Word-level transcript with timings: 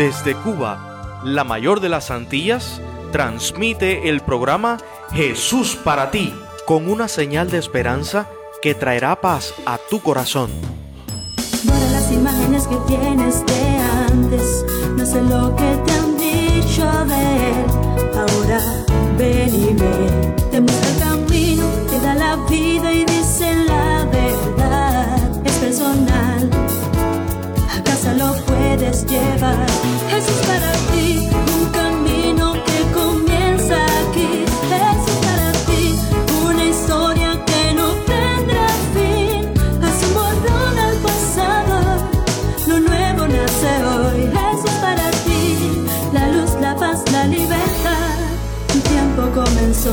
Desde 0.00 0.34
Cuba, 0.34 1.20
la 1.24 1.44
mayor 1.44 1.80
de 1.80 1.90
las 1.90 2.10
Antillas, 2.10 2.80
transmite 3.12 4.08
el 4.08 4.22
programa 4.22 4.78
Jesús 5.12 5.76
para 5.76 6.10
ti, 6.10 6.32
con 6.66 6.90
una 6.90 7.06
señal 7.06 7.50
de 7.50 7.58
esperanza 7.58 8.26
que 8.62 8.74
traerá 8.74 9.20
paz 9.20 9.52
a 9.66 9.76
tu 9.90 10.00
corazón. 10.00 10.50
Borra 11.64 11.90
las 11.92 12.10
imágenes 12.10 12.66
que 12.66 12.76
tienes 12.86 13.44
de 13.44 13.76
antes, 14.10 14.64
no 14.96 15.04
sé 15.04 15.20
lo 15.20 15.54
que 15.54 15.76
te 15.84 15.92
han 15.92 16.16
dicho 16.16 16.90
de 17.04 17.50
él. 17.50 17.66
Ahora 18.14 18.60
ven 19.18 19.54
y 19.54 19.74
ve, 19.74 20.34
te 20.50 20.62
muestra 20.62 20.88
el 20.88 20.98
camino, 20.98 21.64
te 21.90 22.00
da 22.00 22.14
la 22.14 22.36
vida 22.48 22.89
puedes 28.50 29.06
llevar. 29.06 29.66
Jesús 30.10 30.40
para 30.46 30.72
ti, 30.92 31.28
un 31.56 31.64
camino 31.70 32.54
que 32.66 32.78
comienza 32.92 33.76
aquí. 34.00 34.44
Jesús 34.70 35.18
para 35.26 35.52
ti, 35.66 35.82
una 36.44 36.64
historia 36.64 37.44
que 37.44 37.74
no 37.74 37.88
tendrá 38.12 38.66
fin. 38.94 39.52
Hace 39.82 40.06
un 40.06 40.14
borrón 40.14 40.78
al 40.78 40.96
pasado, 41.08 41.76
lo 42.68 42.80
nuevo 42.80 43.22
nace 43.28 43.72
hoy. 43.90 44.20
Jesús 44.38 44.76
para 44.80 45.10
ti, 45.24 45.42
la 46.12 46.28
luz, 46.28 46.52
la 46.60 46.76
paz, 46.76 46.98
la 47.12 47.24
libertad. 47.26 48.16
Tu 48.72 48.78
tiempo 48.80 49.22
comenzó. 49.34 49.90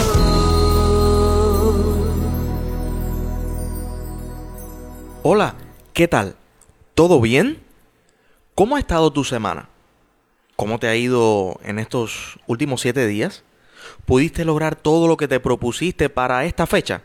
Hola, 5.24 5.56
¿qué 5.94 6.08
tal? 6.08 6.36
¿Todo 6.96 7.20
bien? 7.20 7.67
¿Cómo 8.58 8.76
ha 8.76 8.80
estado 8.80 9.14
tu 9.14 9.24
semana? 9.24 9.70
¿Cómo 10.56 10.80
te 10.80 10.88
ha 10.88 10.96
ido 10.96 11.60
en 11.64 11.78
estos 11.78 12.40
últimos 12.48 12.82
siete 12.82 13.06
días? 13.06 13.44
¿Pudiste 14.04 14.46
lograr 14.46 14.76
todo 14.76 15.08
lo 15.08 15.16
que 15.16 15.28
te 15.28 15.40
propusiste 15.40 16.10
para 16.10 16.44
esta 16.44 16.66
fecha? 16.66 17.04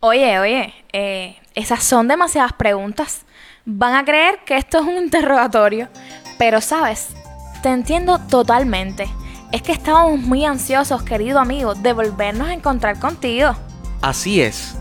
Oye, 0.00 0.40
oye, 0.40 0.74
eh, 0.92 1.36
esas 1.54 1.84
son 1.84 2.08
demasiadas 2.08 2.52
preguntas. 2.52 3.26
Van 3.64 3.94
a 3.94 4.04
creer 4.04 4.40
que 4.44 4.56
esto 4.56 4.80
es 4.80 4.86
un 4.86 4.96
interrogatorio. 4.96 5.88
Pero 6.36 6.60
sabes, 6.60 7.10
te 7.62 7.68
entiendo 7.68 8.18
totalmente. 8.18 9.08
Es 9.52 9.62
que 9.62 9.70
estábamos 9.70 10.18
muy 10.18 10.44
ansiosos, 10.44 11.04
querido 11.04 11.38
amigo, 11.38 11.76
de 11.76 11.92
volvernos 11.92 12.48
a 12.48 12.54
encontrar 12.54 12.98
contigo. 12.98 13.54
Así 14.02 14.42
es. 14.42 14.76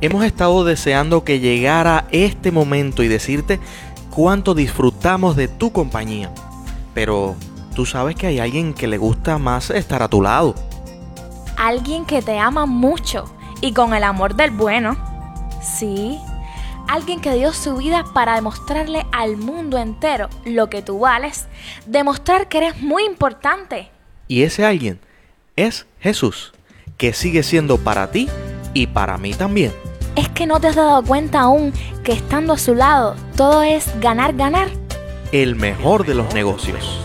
Hemos 0.00 0.24
estado 0.24 0.64
deseando 0.64 1.22
que 1.22 1.38
llegara 1.38 2.08
este 2.10 2.50
momento 2.50 3.04
y 3.04 3.08
decirte 3.08 3.60
cuánto 4.14 4.54
disfrutamos 4.54 5.36
de 5.36 5.48
tu 5.48 5.72
compañía. 5.72 6.30
Pero 6.94 7.34
tú 7.74 7.86
sabes 7.86 8.14
que 8.14 8.26
hay 8.26 8.38
alguien 8.38 8.74
que 8.74 8.86
le 8.86 8.98
gusta 8.98 9.38
más 9.38 9.70
estar 9.70 10.02
a 10.02 10.08
tu 10.08 10.22
lado. 10.22 10.54
Alguien 11.56 12.04
que 12.04 12.22
te 12.22 12.38
ama 12.38 12.66
mucho 12.66 13.24
y 13.60 13.72
con 13.72 13.94
el 13.94 14.04
amor 14.04 14.36
del 14.36 14.50
bueno. 14.50 14.96
Sí, 15.62 16.18
alguien 16.88 17.20
que 17.20 17.34
dio 17.34 17.52
su 17.52 17.76
vida 17.76 18.04
para 18.12 18.34
demostrarle 18.34 19.06
al 19.12 19.36
mundo 19.36 19.78
entero 19.78 20.28
lo 20.44 20.68
que 20.68 20.82
tú 20.82 20.98
vales, 20.98 21.46
demostrar 21.86 22.48
que 22.48 22.58
eres 22.58 22.80
muy 22.82 23.04
importante. 23.04 23.90
Y 24.28 24.42
ese 24.42 24.66
alguien 24.66 25.00
es 25.56 25.86
Jesús, 26.00 26.52
que 26.98 27.12
sigue 27.12 27.42
siendo 27.42 27.78
para 27.78 28.10
ti 28.10 28.28
y 28.74 28.88
para 28.88 29.16
mí 29.18 29.32
también. 29.34 29.72
Es 30.16 30.28
que 30.28 30.46
no 30.46 30.60
te 30.60 30.68
has 30.68 30.76
dado 30.76 31.02
cuenta 31.02 31.40
aún 31.40 31.72
que 32.04 32.12
estando 32.12 32.52
a 32.52 32.58
su 32.58 32.74
lado 32.74 33.16
todo 33.36 33.62
es 33.62 33.98
ganar, 34.00 34.34
ganar. 34.34 34.68
El 35.32 35.56
mejor 35.56 36.04
de 36.04 36.14
los 36.14 36.32
negocios. 36.34 37.00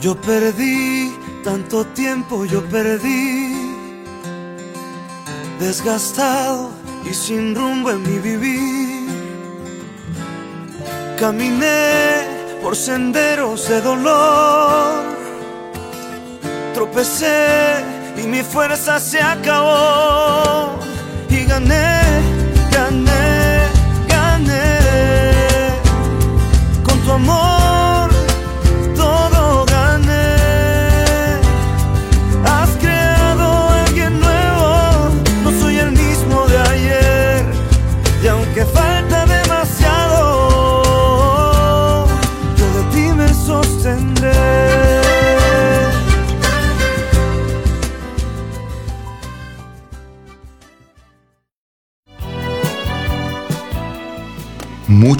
Yo 0.00 0.20
perdí 0.20 1.12
tanto 1.44 1.84
tiempo, 1.86 2.44
yo 2.44 2.62
perdí. 2.64 3.54
Desgastado 5.58 6.70
y 7.04 7.12
sin 7.12 7.54
rumbo 7.54 7.90
en 7.90 8.02
mi 8.02 8.18
vivir. 8.18 9.08
Caminé 11.18 12.24
por 12.62 12.76
senderos 12.76 13.68
de 13.68 13.80
dolor. 13.80 15.04
Tropecé 16.74 17.84
y 18.16 18.26
mi 18.26 18.42
fuerza 18.42 18.98
se 19.00 19.20
acabó. 19.20 20.91
네가 21.32 21.60
내 21.60 22.31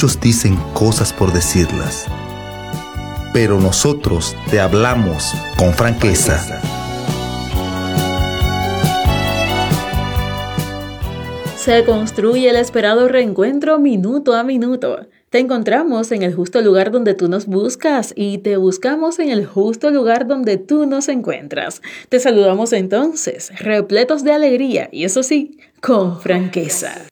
Muchos 0.03 0.21
dicen 0.21 0.57
cosas 0.75 1.13
por 1.13 1.33
decirlas, 1.33 2.07
pero 3.33 3.61
nosotros 3.61 4.35
te 4.51 4.59
hablamos 4.59 5.33
con 5.57 5.73
franqueza. 5.75 6.61
Se 11.57 11.85
construye 11.85 12.51
el 12.51 12.57
esperado 12.57 13.07
reencuentro 13.07 13.79
minuto 13.79 14.35
a 14.35 14.43
minuto. 14.43 15.07
Te 15.31 15.39
encontramos 15.39 16.11
en 16.11 16.25
el 16.25 16.35
justo 16.35 16.61
lugar 16.63 16.91
donde 16.91 17.15
tú 17.15 17.29
nos 17.29 17.47
buscas 17.47 18.13
y 18.17 18.39
te 18.39 18.57
buscamos 18.57 19.21
en 19.21 19.31
el 19.31 19.47
justo 19.47 19.93
lugar 19.93 20.27
donde 20.27 20.57
tú 20.57 20.85
nos 20.85 21.09
encuentras. 21.09 21.81
Te 22.09 22.19
saludamos 22.19 22.73
entonces, 22.73 23.53
repletos 23.61 24.25
de 24.25 24.33
alegría 24.33 24.89
y 24.91 25.05
eso 25.05 25.23
sí, 25.23 25.59
con 25.81 26.21
franqueza. 26.21 27.07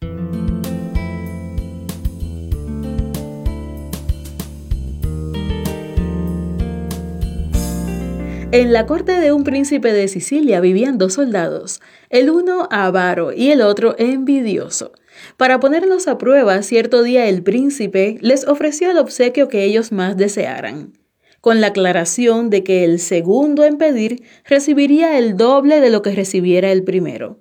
En 8.52 8.72
la 8.72 8.84
corte 8.84 9.12
de 9.12 9.30
un 9.30 9.44
príncipe 9.44 9.92
de 9.92 10.08
Sicilia 10.08 10.60
vivían 10.60 10.98
dos 10.98 11.14
soldados, 11.14 11.80
el 12.08 12.30
uno 12.30 12.66
avaro 12.72 13.32
y 13.32 13.52
el 13.52 13.62
otro 13.62 13.94
envidioso. 13.96 14.90
Para 15.36 15.60
ponerlos 15.60 16.08
a 16.08 16.18
prueba, 16.18 16.60
cierto 16.62 17.04
día 17.04 17.28
el 17.28 17.44
príncipe 17.44 18.18
les 18.20 18.48
ofreció 18.48 18.90
el 18.90 18.98
obsequio 18.98 19.46
que 19.46 19.62
ellos 19.62 19.92
más 19.92 20.16
desearan, 20.16 20.98
con 21.40 21.60
la 21.60 21.68
aclaración 21.68 22.50
de 22.50 22.64
que 22.64 22.82
el 22.82 22.98
segundo 22.98 23.64
en 23.64 23.78
pedir 23.78 24.24
recibiría 24.44 25.16
el 25.16 25.36
doble 25.36 25.80
de 25.80 25.90
lo 25.90 26.02
que 26.02 26.10
recibiera 26.10 26.72
el 26.72 26.82
primero. 26.82 27.38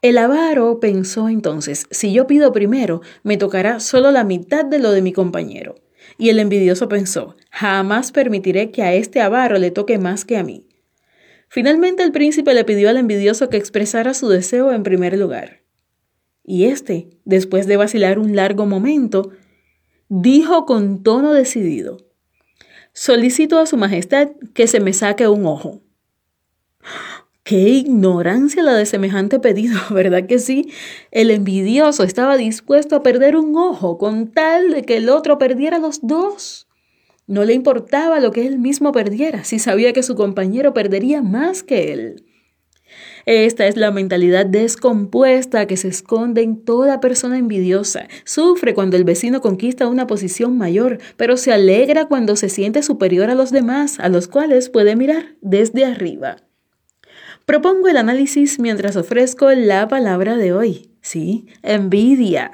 El 0.00 0.16
avaro 0.16 0.80
pensó 0.80 1.28
entonces, 1.28 1.84
si 1.90 2.14
yo 2.14 2.26
pido 2.26 2.52
primero, 2.52 3.02
me 3.22 3.36
tocará 3.36 3.80
solo 3.80 4.12
la 4.12 4.24
mitad 4.24 4.64
de 4.64 4.78
lo 4.78 4.92
de 4.92 5.02
mi 5.02 5.12
compañero. 5.12 5.74
Y 6.20 6.28
el 6.28 6.38
envidioso 6.38 6.86
pensó, 6.86 7.34
jamás 7.50 8.12
permitiré 8.12 8.70
que 8.70 8.82
a 8.82 8.92
este 8.92 9.22
avaro 9.22 9.58
le 9.58 9.70
toque 9.70 9.98
más 9.98 10.26
que 10.26 10.36
a 10.36 10.44
mí. 10.44 10.68
Finalmente 11.48 12.02
el 12.02 12.12
príncipe 12.12 12.52
le 12.52 12.64
pidió 12.64 12.90
al 12.90 12.98
envidioso 12.98 13.48
que 13.48 13.56
expresara 13.56 14.12
su 14.12 14.28
deseo 14.28 14.70
en 14.70 14.82
primer 14.82 15.18
lugar. 15.18 15.62
Y 16.44 16.66
éste, 16.66 17.08
después 17.24 17.66
de 17.66 17.78
vacilar 17.78 18.18
un 18.18 18.36
largo 18.36 18.66
momento, 18.66 19.30
dijo 20.10 20.66
con 20.66 21.02
tono 21.02 21.32
decidido, 21.32 21.96
Solicito 22.92 23.58
a 23.58 23.64
Su 23.64 23.78
Majestad 23.78 24.28
que 24.52 24.66
se 24.66 24.78
me 24.78 24.92
saque 24.92 25.26
un 25.26 25.46
ojo. 25.46 25.80
Qué 27.50 27.68
ignorancia 27.68 28.62
la 28.62 28.74
de 28.74 28.86
semejante 28.86 29.40
pedido, 29.40 29.76
¿verdad 29.90 30.24
que 30.28 30.38
sí? 30.38 30.70
El 31.10 31.32
envidioso 31.32 32.04
estaba 32.04 32.36
dispuesto 32.36 32.94
a 32.94 33.02
perder 33.02 33.34
un 33.34 33.56
ojo 33.56 33.98
con 33.98 34.30
tal 34.30 34.70
de 34.70 34.84
que 34.84 34.98
el 34.98 35.08
otro 35.08 35.36
perdiera 35.36 35.80
los 35.80 35.98
dos. 36.06 36.68
No 37.26 37.42
le 37.42 37.54
importaba 37.54 38.20
lo 38.20 38.30
que 38.30 38.46
él 38.46 38.60
mismo 38.60 38.92
perdiera, 38.92 39.42
si 39.42 39.58
sabía 39.58 39.92
que 39.92 40.04
su 40.04 40.14
compañero 40.14 40.72
perdería 40.74 41.22
más 41.22 41.64
que 41.64 41.92
él. 41.92 42.24
Esta 43.26 43.66
es 43.66 43.76
la 43.76 43.90
mentalidad 43.90 44.46
descompuesta 44.46 45.66
que 45.66 45.76
se 45.76 45.88
esconde 45.88 46.42
en 46.42 46.64
toda 46.64 47.00
persona 47.00 47.36
envidiosa. 47.36 48.06
Sufre 48.24 48.74
cuando 48.74 48.96
el 48.96 49.02
vecino 49.02 49.40
conquista 49.40 49.88
una 49.88 50.06
posición 50.06 50.56
mayor, 50.56 50.98
pero 51.16 51.36
se 51.36 51.52
alegra 51.52 52.06
cuando 52.06 52.36
se 52.36 52.48
siente 52.48 52.84
superior 52.84 53.28
a 53.28 53.34
los 53.34 53.50
demás, 53.50 53.98
a 53.98 54.08
los 54.08 54.28
cuales 54.28 54.68
puede 54.68 54.94
mirar 54.94 55.34
desde 55.40 55.84
arriba. 55.84 56.36
Propongo 57.46 57.88
el 57.88 57.96
análisis 57.96 58.58
mientras 58.58 58.96
ofrezco 58.96 59.50
la 59.50 59.88
palabra 59.88 60.36
de 60.36 60.52
hoy. 60.52 60.90
Sí, 61.00 61.46
envidia. 61.62 62.52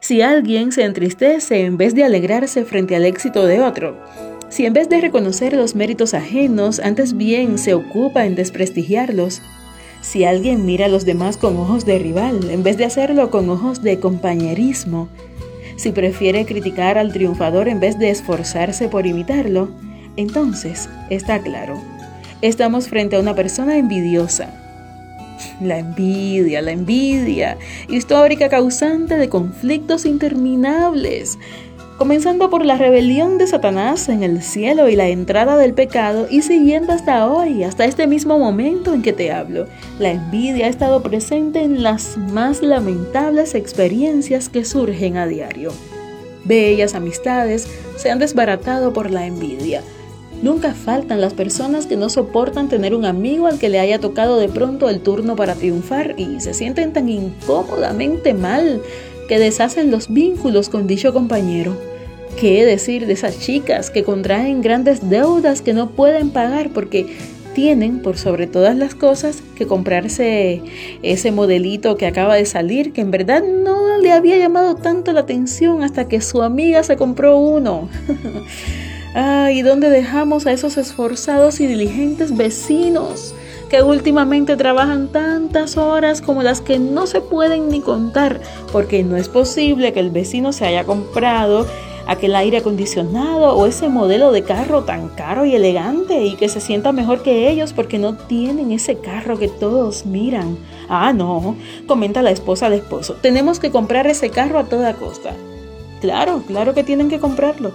Si 0.00 0.22
alguien 0.22 0.72
se 0.72 0.84
entristece 0.84 1.64
en 1.64 1.76
vez 1.76 1.94
de 1.94 2.04
alegrarse 2.04 2.64
frente 2.64 2.96
al 2.96 3.04
éxito 3.04 3.46
de 3.46 3.60
otro, 3.60 4.00
si 4.48 4.66
en 4.66 4.72
vez 4.72 4.88
de 4.88 5.00
reconocer 5.00 5.52
los 5.52 5.74
méritos 5.74 6.14
ajenos, 6.14 6.80
antes 6.80 7.16
bien 7.16 7.58
se 7.58 7.74
ocupa 7.74 8.26
en 8.26 8.34
desprestigiarlos, 8.34 9.42
si 10.00 10.24
alguien 10.24 10.64
mira 10.64 10.86
a 10.86 10.88
los 10.88 11.04
demás 11.04 11.36
con 11.36 11.56
ojos 11.56 11.84
de 11.84 11.98
rival 11.98 12.50
en 12.50 12.62
vez 12.62 12.76
de 12.76 12.86
hacerlo 12.86 13.30
con 13.30 13.48
ojos 13.50 13.82
de 13.82 14.00
compañerismo, 14.00 15.08
si 15.76 15.92
prefiere 15.92 16.46
criticar 16.46 16.98
al 16.98 17.12
triunfador 17.12 17.68
en 17.68 17.80
vez 17.80 17.98
de 17.98 18.10
esforzarse 18.10 18.88
por 18.88 19.06
imitarlo, 19.06 19.70
entonces 20.16 20.88
está 21.10 21.40
claro, 21.40 21.80
estamos 22.42 22.88
frente 22.88 23.16
a 23.16 23.20
una 23.20 23.34
persona 23.34 23.76
envidiosa. 23.76 24.50
La 25.60 25.78
envidia, 25.78 26.62
la 26.62 26.72
envidia, 26.72 27.56
histórica 27.88 28.48
causante 28.48 29.16
de 29.16 29.28
conflictos 29.28 30.06
interminables, 30.06 31.38
comenzando 31.98 32.48
por 32.48 32.64
la 32.64 32.78
rebelión 32.78 33.36
de 33.36 33.46
Satanás 33.46 34.08
en 34.08 34.22
el 34.22 34.42
cielo 34.42 34.88
y 34.88 34.96
la 34.96 35.08
entrada 35.08 35.58
del 35.58 35.74
pecado 35.74 36.26
y 36.30 36.40
siguiendo 36.40 36.92
hasta 36.92 37.26
hoy, 37.26 37.62
hasta 37.62 37.84
este 37.84 38.06
mismo 38.06 38.38
momento 38.38 38.94
en 38.94 39.02
que 39.02 39.12
te 39.12 39.32
hablo. 39.32 39.66
La 39.98 40.10
envidia 40.10 40.66
ha 40.66 40.70
estado 40.70 41.02
presente 41.02 41.62
en 41.62 41.82
las 41.82 42.16
más 42.16 42.62
lamentables 42.62 43.54
experiencias 43.54 44.48
que 44.48 44.64
surgen 44.64 45.18
a 45.18 45.26
diario. 45.26 45.72
Bellas 46.44 46.94
amistades 46.94 47.68
se 47.96 48.10
han 48.10 48.18
desbaratado 48.18 48.94
por 48.94 49.10
la 49.10 49.26
envidia. 49.26 49.82
Nunca 50.42 50.72
faltan 50.72 51.20
las 51.20 51.34
personas 51.34 51.86
que 51.86 51.96
no 51.96 52.08
soportan 52.08 52.68
tener 52.68 52.94
un 52.94 53.04
amigo 53.04 53.46
al 53.46 53.58
que 53.58 53.68
le 53.68 53.78
haya 53.78 53.98
tocado 53.98 54.38
de 54.38 54.48
pronto 54.48 54.88
el 54.88 55.00
turno 55.00 55.36
para 55.36 55.54
triunfar 55.54 56.14
y 56.16 56.40
se 56.40 56.54
sienten 56.54 56.94
tan 56.94 57.10
incómodamente 57.10 58.32
mal 58.32 58.80
que 59.28 59.38
deshacen 59.38 59.90
los 59.90 60.10
vínculos 60.12 60.70
con 60.70 60.86
dicho 60.86 61.12
compañero. 61.12 61.76
¿Qué 62.38 62.64
decir 62.64 63.06
de 63.06 63.12
esas 63.12 63.38
chicas 63.38 63.90
que 63.90 64.02
contraen 64.02 64.62
grandes 64.62 65.10
deudas 65.10 65.60
que 65.60 65.74
no 65.74 65.90
pueden 65.90 66.30
pagar 66.30 66.70
porque 66.70 67.06
tienen, 67.54 68.00
por 68.00 68.16
sobre 68.16 68.46
todas 68.46 68.76
las 68.76 68.94
cosas, 68.94 69.42
que 69.56 69.66
comprarse 69.66 70.62
ese 71.02 71.32
modelito 71.32 71.96
que 71.98 72.06
acaba 72.06 72.36
de 72.36 72.46
salir, 72.46 72.92
que 72.92 73.02
en 73.02 73.10
verdad 73.10 73.42
no 73.42 73.98
le 73.98 74.12
había 74.12 74.38
llamado 74.38 74.76
tanto 74.76 75.12
la 75.12 75.20
atención 75.20 75.82
hasta 75.82 76.08
que 76.08 76.22
su 76.22 76.40
amiga 76.42 76.82
se 76.82 76.96
compró 76.96 77.36
uno? 77.36 77.90
Ay, 79.14 79.58
¿y 79.58 79.62
dónde 79.62 79.90
dejamos 79.90 80.46
a 80.46 80.52
esos 80.52 80.76
esforzados 80.76 81.58
y 81.58 81.66
diligentes 81.66 82.36
vecinos 82.36 83.34
que 83.68 83.82
últimamente 83.82 84.56
trabajan 84.56 85.08
tantas 85.08 85.76
horas 85.76 86.22
como 86.22 86.44
las 86.44 86.60
que 86.60 86.78
no 86.78 87.08
se 87.08 87.20
pueden 87.20 87.70
ni 87.70 87.80
contar? 87.80 88.40
Porque 88.70 89.02
no 89.02 89.16
es 89.16 89.28
posible 89.28 89.92
que 89.92 89.98
el 89.98 90.10
vecino 90.10 90.52
se 90.52 90.64
haya 90.64 90.84
comprado 90.84 91.66
aquel 92.06 92.36
aire 92.36 92.58
acondicionado 92.58 93.56
o 93.56 93.66
ese 93.66 93.88
modelo 93.88 94.30
de 94.30 94.42
carro 94.42 94.84
tan 94.84 95.08
caro 95.08 95.44
y 95.44 95.56
elegante 95.56 96.24
y 96.24 96.36
que 96.36 96.48
se 96.48 96.60
sienta 96.60 96.92
mejor 96.92 97.24
que 97.24 97.50
ellos 97.50 97.72
porque 97.72 97.98
no 97.98 98.16
tienen 98.16 98.70
ese 98.70 98.98
carro 98.98 99.40
que 99.40 99.48
todos 99.48 100.06
miran. 100.06 100.56
Ah, 100.88 101.12
no, 101.12 101.56
comenta 101.88 102.22
la 102.22 102.30
esposa 102.30 102.66
al 102.66 102.74
esposo, 102.74 103.14
tenemos 103.14 103.58
que 103.58 103.72
comprar 103.72 104.06
ese 104.06 104.30
carro 104.30 104.60
a 104.60 104.64
toda 104.64 104.94
costa. 104.94 105.34
Claro, 106.00 106.42
claro 106.46 106.74
que 106.74 106.82
tienen 106.82 107.10
que 107.10 107.20
comprarlo, 107.20 107.72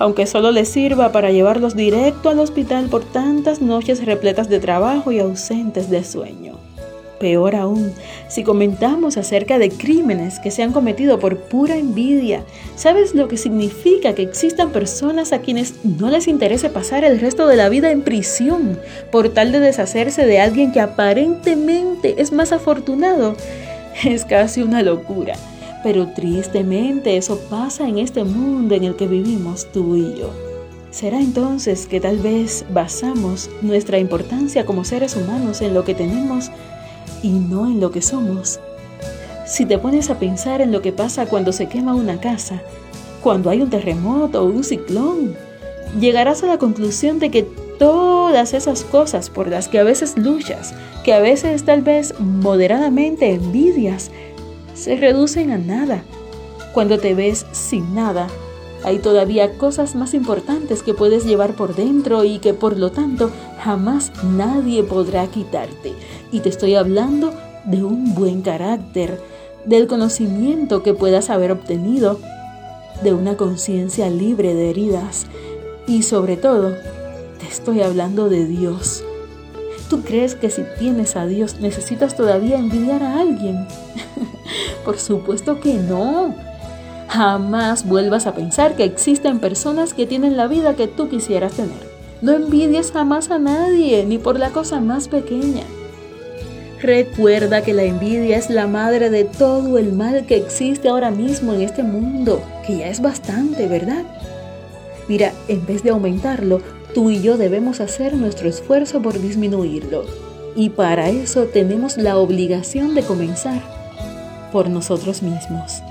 aunque 0.00 0.26
solo 0.26 0.50
les 0.50 0.70
sirva 0.70 1.12
para 1.12 1.30
llevarlos 1.30 1.76
directo 1.76 2.30
al 2.30 2.38
hospital 2.40 2.86
por 2.86 3.04
tantas 3.04 3.60
noches 3.60 4.04
repletas 4.04 4.48
de 4.48 4.58
trabajo 4.58 5.12
y 5.12 5.20
ausentes 5.20 5.90
de 5.90 6.02
sueño. 6.02 6.54
Peor 7.20 7.54
aún, 7.54 7.92
si 8.26 8.42
comentamos 8.42 9.18
acerca 9.18 9.58
de 9.58 9.68
crímenes 9.68 10.40
que 10.40 10.50
se 10.50 10.62
han 10.62 10.72
cometido 10.72 11.18
por 11.18 11.36
pura 11.36 11.76
envidia, 11.76 12.44
¿sabes 12.76 13.14
lo 13.14 13.28
que 13.28 13.36
significa 13.36 14.14
que 14.14 14.22
existan 14.22 14.70
personas 14.70 15.34
a 15.34 15.40
quienes 15.40 15.84
no 15.84 16.08
les 16.08 16.28
interese 16.28 16.70
pasar 16.70 17.04
el 17.04 17.20
resto 17.20 17.46
de 17.46 17.56
la 17.56 17.68
vida 17.68 17.90
en 17.90 18.00
prisión 18.00 18.78
por 19.12 19.28
tal 19.28 19.52
de 19.52 19.60
deshacerse 19.60 20.24
de 20.24 20.40
alguien 20.40 20.72
que 20.72 20.80
aparentemente 20.80 22.22
es 22.22 22.32
más 22.32 22.52
afortunado? 22.52 23.36
Es 24.04 24.24
casi 24.24 24.62
una 24.62 24.82
locura. 24.82 25.34
Pero 25.82 26.08
tristemente 26.08 27.16
eso 27.16 27.38
pasa 27.48 27.88
en 27.88 27.98
este 27.98 28.24
mundo 28.24 28.74
en 28.74 28.84
el 28.84 28.96
que 28.96 29.06
vivimos 29.06 29.70
tú 29.72 29.96
y 29.96 30.14
yo. 30.18 30.30
¿Será 30.90 31.20
entonces 31.20 31.86
que 31.86 32.00
tal 32.00 32.18
vez 32.18 32.64
basamos 32.72 33.48
nuestra 33.62 33.98
importancia 33.98 34.66
como 34.66 34.84
seres 34.84 35.16
humanos 35.16 35.60
en 35.62 35.72
lo 35.72 35.84
que 35.84 35.94
tenemos 35.94 36.50
y 37.22 37.30
no 37.30 37.66
en 37.66 37.80
lo 37.80 37.90
que 37.90 38.02
somos. 38.02 38.60
Si 39.46 39.66
te 39.66 39.78
pones 39.78 40.10
a 40.10 40.18
pensar 40.18 40.60
en 40.60 40.72
lo 40.72 40.82
que 40.82 40.92
pasa 40.92 41.26
cuando 41.26 41.52
se 41.52 41.66
quema 41.66 41.94
una 41.94 42.20
casa, 42.20 42.62
cuando 43.22 43.50
hay 43.50 43.60
un 43.60 43.70
terremoto 43.70 44.42
o 44.42 44.46
un 44.46 44.64
ciclón, 44.64 45.36
llegarás 45.98 46.42
a 46.42 46.46
la 46.46 46.58
conclusión 46.58 47.18
de 47.18 47.30
que 47.30 47.42
todas 47.78 48.54
esas 48.54 48.84
cosas 48.84 49.30
por 49.30 49.48
las 49.48 49.68
que 49.68 49.78
a 49.78 49.84
veces 49.84 50.16
luchas, 50.16 50.74
que 51.04 51.12
a 51.12 51.20
veces 51.20 51.64
tal 51.64 51.82
vez 51.82 52.14
moderadamente 52.20 53.32
envidias, 53.32 54.10
se 54.80 54.96
reducen 54.96 55.50
a 55.50 55.58
nada. 55.58 56.02
Cuando 56.72 56.98
te 56.98 57.14
ves 57.14 57.44
sin 57.52 57.94
nada, 57.94 58.28
hay 58.82 58.98
todavía 58.98 59.58
cosas 59.58 59.94
más 59.94 60.14
importantes 60.14 60.82
que 60.82 60.94
puedes 60.94 61.26
llevar 61.26 61.54
por 61.54 61.74
dentro 61.76 62.24
y 62.24 62.38
que 62.38 62.54
por 62.54 62.78
lo 62.78 62.90
tanto 62.90 63.30
jamás 63.62 64.10
nadie 64.24 64.82
podrá 64.82 65.26
quitarte. 65.26 65.92
Y 66.32 66.40
te 66.40 66.48
estoy 66.48 66.76
hablando 66.76 67.34
de 67.64 67.84
un 67.84 68.14
buen 68.14 68.40
carácter, 68.40 69.20
del 69.66 69.86
conocimiento 69.86 70.82
que 70.82 70.94
puedas 70.94 71.28
haber 71.28 71.52
obtenido, 71.52 72.18
de 73.02 73.12
una 73.12 73.36
conciencia 73.36 74.08
libre 74.08 74.54
de 74.54 74.70
heridas 74.70 75.26
y 75.86 76.02
sobre 76.02 76.38
todo, 76.38 76.74
te 77.38 77.46
estoy 77.46 77.82
hablando 77.82 78.30
de 78.30 78.46
Dios. 78.46 79.04
¿Tú 79.90 80.02
crees 80.02 80.36
que 80.36 80.50
si 80.50 80.62
tienes 80.78 81.16
a 81.16 81.26
Dios 81.26 81.58
necesitas 81.58 82.16
todavía 82.16 82.56
envidiar 82.56 83.02
a 83.02 83.20
alguien? 83.20 83.66
Por 84.84 85.00
supuesto 85.00 85.58
que 85.58 85.74
no. 85.74 86.32
Jamás 87.08 87.84
vuelvas 87.84 88.28
a 88.28 88.34
pensar 88.34 88.76
que 88.76 88.84
existen 88.84 89.40
personas 89.40 89.92
que 89.92 90.06
tienen 90.06 90.36
la 90.36 90.46
vida 90.46 90.76
que 90.76 90.86
tú 90.86 91.08
quisieras 91.08 91.54
tener. 91.54 91.90
No 92.22 92.32
envidies 92.32 92.92
jamás 92.92 93.32
a 93.32 93.40
nadie, 93.40 94.04
ni 94.06 94.18
por 94.18 94.38
la 94.38 94.50
cosa 94.50 94.80
más 94.80 95.08
pequeña. 95.08 95.64
Recuerda 96.80 97.62
que 97.62 97.74
la 97.74 97.82
envidia 97.82 98.36
es 98.36 98.48
la 98.48 98.68
madre 98.68 99.10
de 99.10 99.24
todo 99.24 99.76
el 99.76 99.92
mal 99.92 100.24
que 100.24 100.36
existe 100.36 100.88
ahora 100.88 101.10
mismo 101.10 101.52
en 101.52 101.62
este 101.62 101.82
mundo, 101.82 102.40
que 102.64 102.78
ya 102.78 102.88
es 102.88 103.02
bastante, 103.02 103.66
¿verdad? 103.66 104.04
Mira, 105.08 105.32
en 105.48 105.66
vez 105.66 105.82
de 105.82 105.90
aumentarlo, 105.90 106.60
tú 106.94 107.10
y 107.10 107.22
yo 107.22 107.36
debemos 107.36 107.80
hacer 107.80 108.14
nuestro 108.14 108.48
esfuerzo 108.48 109.00
por 109.02 109.20
disminuirlo. 109.20 110.04
Y 110.56 110.70
para 110.70 111.10
eso 111.10 111.44
tenemos 111.44 111.96
la 111.96 112.18
obligación 112.18 112.94
de 112.94 113.02
comenzar 113.02 113.62
por 114.52 114.68
nosotros 114.68 115.22
mismos. 115.22 115.82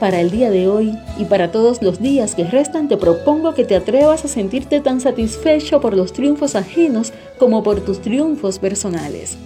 Para 0.00 0.20
el 0.20 0.30
día 0.30 0.50
de 0.50 0.68
hoy 0.68 0.96
y 1.18 1.24
para 1.24 1.50
todos 1.50 1.82
los 1.82 2.00
días 2.00 2.36
que 2.36 2.44
restan 2.44 2.88
te 2.88 2.96
propongo 2.96 3.54
que 3.54 3.64
te 3.64 3.74
atrevas 3.74 4.24
a 4.24 4.28
sentirte 4.28 4.80
tan 4.80 5.00
satisfecho 5.00 5.80
por 5.80 5.96
los 5.96 6.12
triunfos 6.12 6.54
ajenos 6.54 7.12
como 7.38 7.64
por 7.64 7.80
tus 7.80 8.00
triunfos 8.00 8.60
personales. 8.60 9.36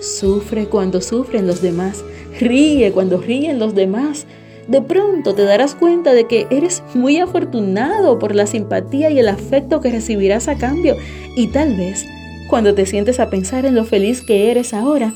Sufre 0.00 0.66
cuando 0.66 1.02
sufren 1.02 1.46
los 1.46 1.60
demás, 1.60 2.02
ríe 2.38 2.90
cuando 2.92 3.18
ríen 3.18 3.58
los 3.58 3.74
demás. 3.74 4.24
De 4.70 4.80
pronto 4.80 5.34
te 5.34 5.42
darás 5.42 5.74
cuenta 5.74 6.12
de 6.12 6.28
que 6.28 6.46
eres 6.48 6.84
muy 6.94 7.18
afortunado 7.18 8.20
por 8.20 8.36
la 8.36 8.46
simpatía 8.46 9.10
y 9.10 9.18
el 9.18 9.28
afecto 9.28 9.80
que 9.80 9.90
recibirás 9.90 10.46
a 10.46 10.58
cambio 10.58 10.96
y 11.34 11.48
tal 11.48 11.74
vez, 11.74 12.06
cuando 12.48 12.72
te 12.72 12.86
sientes 12.86 13.18
a 13.18 13.30
pensar 13.30 13.66
en 13.66 13.74
lo 13.74 13.84
feliz 13.84 14.22
que 14.22 14.52
eres 14.52 14.72
ahora, 14.72 15.12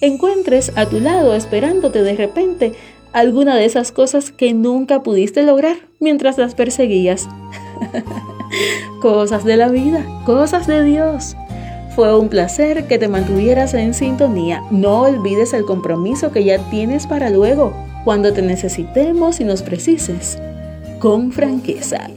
encuentres 0.00 0.72
a 0.74 0.86
tu 0.86 1.00
lado 1.00 1.34
esperándote 1.34 2.02
de 2.02 2.14
repente 2.14 2.72
alguna 3.12 3.56
de 3.56 3.66
esas 3.66 3.92
cosas 3.92 4.32
que 4.32 4.54
nunca 4.54 5.02
pudiste 5.02 5.42
lograr 5.42 5.76
mientras 6.00 6.38
las 6.38 6.54
perseguías. 6.54 7.28
cosas 9.02 9.44
de 9.44 9.58
la 9.58 9.68
vida, 9.68 10.02
cosas 10.24 10.66
de 10.66 10.82
Dios. 10.82 11.36
Fue 11.94 12.18
un 12.18 12.30
placer 12.30 12.86
que 12.86 12.98
te 12.98 13.08
mantuvieras 13.08 13.74
en 13.74 13.92
sintonía. 13.92 14.62
No 14.70 15.02
olvides 15.02 15.52
el 15.52 15.66
compromiso 15.66 16.32
que 16.32 16.42
ya 16.42 16.58
tienes 16.70 17.06
para 17.06 17.28
luego, 17.28 17.74
cuando 18.04 18.32
te 18.32 18.42
necesitemos 18.42 19.40
y 19.40 19.44
nos 19.44 19.62
precises. 19.62 20.38
Con 20.98 21.32
franqueza. 21.32 22.08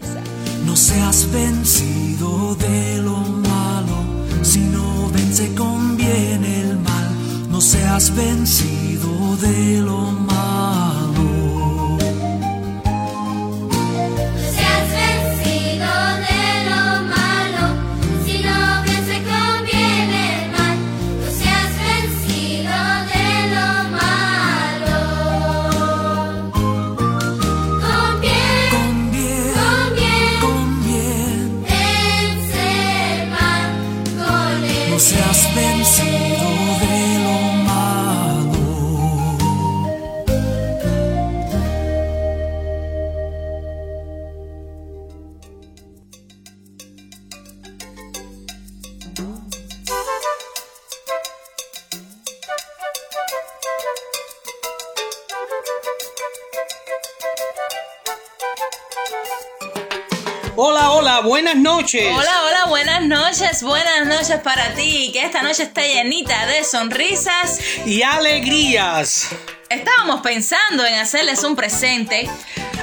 No 0.66 0.76
seas 0.76 1.32
vencido 1.32 2.56
de 2.56 3.02
lo 3.02 3.18
malo, 3.18 3.98
sino 4.44 5.10
vence 5.14 5.54
con 5.56 5.98
bien 5.98 6.44
el 6.44 6.78
mal. 6.78 7.08
No 7.50 7.62
seas 7.62 8.16
vencido 8.16 9.38
de 9.42 9.82
lo 9.82 9.98
malo. 9.98 10.27
seas 35.08 35.56
vencido 35.56 36.50
de 36.82 36.98
lo 37.24 37.38
malo, 37.64 38.58
Hola, 60.60 60.92
hola, 60.92 61.22
buenas 61.22 61.56
noches. 61.56 62.04
Hola, 62.14 62.47
buenas 62.68 63.02
noches, 63.06 63.64
buenas 63.64 64.06
noches 64.06 64.40
para 64.42 64.74
ti. 64.74 65.12
Que 65.14 65.24
esta 65.24 65.42
noche 65.42 65.64
esté 65.64 65.94
llenita 65.94 66.46
de 66.48 66.64
sonrisas 66.64 67.60
y 67.86 68.02
alegrías. 68.04 69.30
Estábamos 69.70 70.22
pensando 70.22 70.86
en 70.86 70.96
hacerles 70.96 71.44
un 71.44 71.56
presente. 71.56 72.30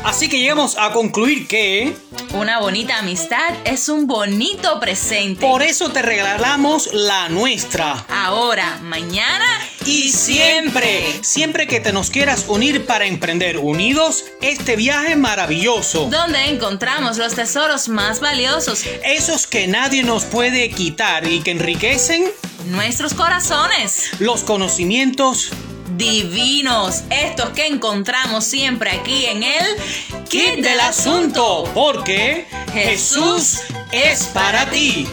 Así 0.03 0.29
que 0.29 0.39
llegamos 0.39 0.77
a 0.79 0.93
concluir 0.93 1.47
que... 1.47 1.95
Una 2.35 2.59
bonita 2.59 2.99
amistad 2.99 3.55
es 3.65 3.89
un 3.89 4.07
bonito 4.07 4.81
presente. 4.81 5.47
Por 5.47 5.63
eso 5.63 5.91
te 5.91 6.03
regalamos 6.03 6.93
la 6.93 7.29
nuestra. 7.29 8.05
Ahora, 8.09 8.79
mañana 8.83 9.47
y 9.87 10.11
siempre. 10.11 11.05
Siempre 11.23 11.67
que 11.67 11.81
te 11.81 11.93
nos 11.93 12.11
quieras 12.11 12.45
unir 12.49 12.87
para 12.87 13.07
emprender 13.07 13.59
unidos 13.59 14.25
este 14.41 14.77
viaje 14.77 15.17
maravilloso. 15.17 16.09
Donde 16.11 16.47
encontramos 16.47 17.19
los 17.19 17.35
tesoros 17.35 17.89
más 17.89 18.21
valiosos. 18.21 18.85
Esos 19.05 19.47
que 19.47 19.67
nadie 19.67 20.03
nos 20.03 20.25
puede 20.25 20.71
quitar 20.71 21.27
y 21.27 21.41
que 21.41 21.51
enriquecen 21.53 22.25
nuestros 22.67 23.15
corazones. 23.15 24.11
Los 24.19 24.43
conocimientos 24.43 25.51
divinos, 25.97 27.03
estos 27.11 27.51
que 27.51 27.67
encontramos 27.67 28.45
siempre 28.45 28.91
aquí 28.91 29.27
en 29.27 29.43
el 29.43 30.25
Kit 30.29 30.57
del 30.57 30.81
Asunto, 30.81 31.71
porque 31.75 32.47
Jesús 32.73 33.61
es 33.93 34.25
para 34.25 34.69
ti. 34.71 35.07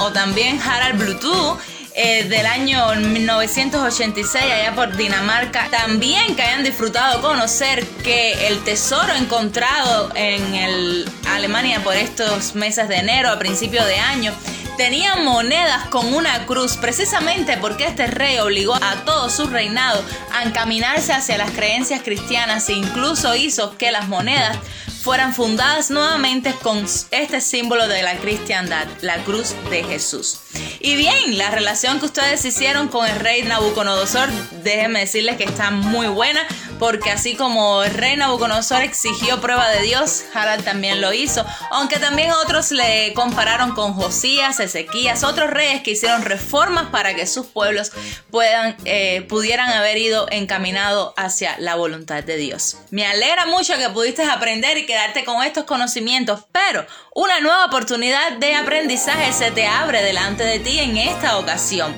o 0.00 0.12
también 0.12 0.60
Harald 0.60 0.98
Bluetooth. 0.98 1.58
Eh, 2.00 2.28
del 2.28 2.46
año 2.46 2.94
1986 2.94 4.44
allá 4.44 4.72
por 4.72 4.96
Dinamarca. 4.96 5.66
También 5.68 6.36
que 6.36 6.42
hayan 6.42 6.62
disfrutado 6.62 7.20
conocer 7.20 7.84
que 8.04 8.46
el 8.46 8.62
tesoro 8.62 9.12
encontrado 9.16 10.08
en 10.14 11.04
Alemania 11.28 11.80
por 11.82 11.96
estos 11.96 12.54
meses 12.54 12.88
de 12.88 12.98
enero 12.98 13.30
a 13.30 13.38
principio 13.40 13.84
de 13.84 13.98
año 13.98 14.32
tenían 14.78 15.24
monedas 15.24 15.88
con 15.88 16.14
una 16.14 16.46
cruz, 16.46 16.76
precisamente 16.76 17.56
porque 17.58 17.84
este 17.84 18.06
rey 18.06 18.38
obligó 18.38 18.76
a 18.76 18.94
todo 19.04 19.28
su 19.28 19.48
reinado 19.48 20.02
a 20.32 20.44
encaminarse 20.44 21.12
hacia 21.12 21.36
las 21.36 21.50
creencias 21.50 22.00
cristianas 22.02 22.68
e 22.68 22.74
incluso 22.74 23.34
hizo 23.34 23.76
que 23.76 23.90
las 23.90 24.06
monedas 24.06 24.56
fueran 25.02 25.34
fundadas 25.34 25.90
nuevamente 25.90 26.52
con 26.62 26.86
este 27.10 27.40
símbolo 27.40 27.88
de 27.88 28.02
la 28.02 28.18
cristiandad, 28.18 28.86
la 29.00 29.16
cruz 29.24 29.54
de 29.68 29.82
Jesús. 29.82 30.40
Y 30.80 30.94
bien, 30.94 31.38
la 31.38 31.50
relación 31.50 31.98
que 31.98 32.06
ustedes 32.06 32.44
hicieron 32.44 32.88
con 32.88 33.06
el 33.06 33.18
rey 33.18 33.42
Nabucodonosor, 33.42 34.30
déjenme 34.62 35.00
decirles 35.00 35.36
que 35.36 35.44
está 35.44 35.70
muy 35.70 36.06
buena, 36.06 36.46
porque 36.78 37.10
así 37.10 37.34
como 37.34 37.82
el 37.82 37.94
rey 37.94 38.16
Nabucodonosor 38.16 38.82
exigió 38.82 39.40
prueba 39.40 39.68
de 39.68 39.82
Dios, 39.82 40.24
Harald 40.32 40.64
también 40.64 41.00
lo 41.00 41.12
hizo, 41.12 41.44
aunque 41.70 41.98
también 41.98 42.30
otros 42.32 42.70
le 42.70 43.12
compararon 43.14 43.74
con 43.74 43.94
Josías, 43.94 44.60
Ezequías, 44.60 45.24
otros 45.24 45.50
reyes 45.50 45.82
que 45.82 45.92
hicieron 45.92 46.22
reformas 46.22 46.86
para 46.86 47.14
que 47.14 47.26
sus 47.26 47.46
pueblos 47.46 47.92
puedan, 48.30 48.76
eh, 48.84 49.26
pudieran 49.28 49.70
haber 49.70 49.98
ido 49.98 50.26
encaminado 50.30 51.14
hacia 51.16 51.58
la 51.58 51.74
voluntad 51.74 52.22
de 52.22 52.36
Dios. 52.36 52.78
Me 52.90 53.06
alegra 53.06 53.46
mucho 53.46 53.74
que 53.76 53.88
pudiste 53.90 54.22
aprender 54.22 54.78
y 54.78 54.86
quedarte 54.86 55.24
con 55.24 55.42
estos 55.42 55.64
conocimientos, 55.64 56.44
pero 56.52 56.86
una 57.14 57.40
nueva 57.40 57.66
oportunidad 57.66 58.32
de 58.38 58.54
aprendizaje 58.54 59.32
se 59.32 59.50
te 59.50 59.66
abre 59.66 60.02
delante 60.02 60.44
de 60.44 60.58
ti 60.58 60.78
en 60.78 60.96
esta 60.96 61.38
ocasión. 61.38 61.94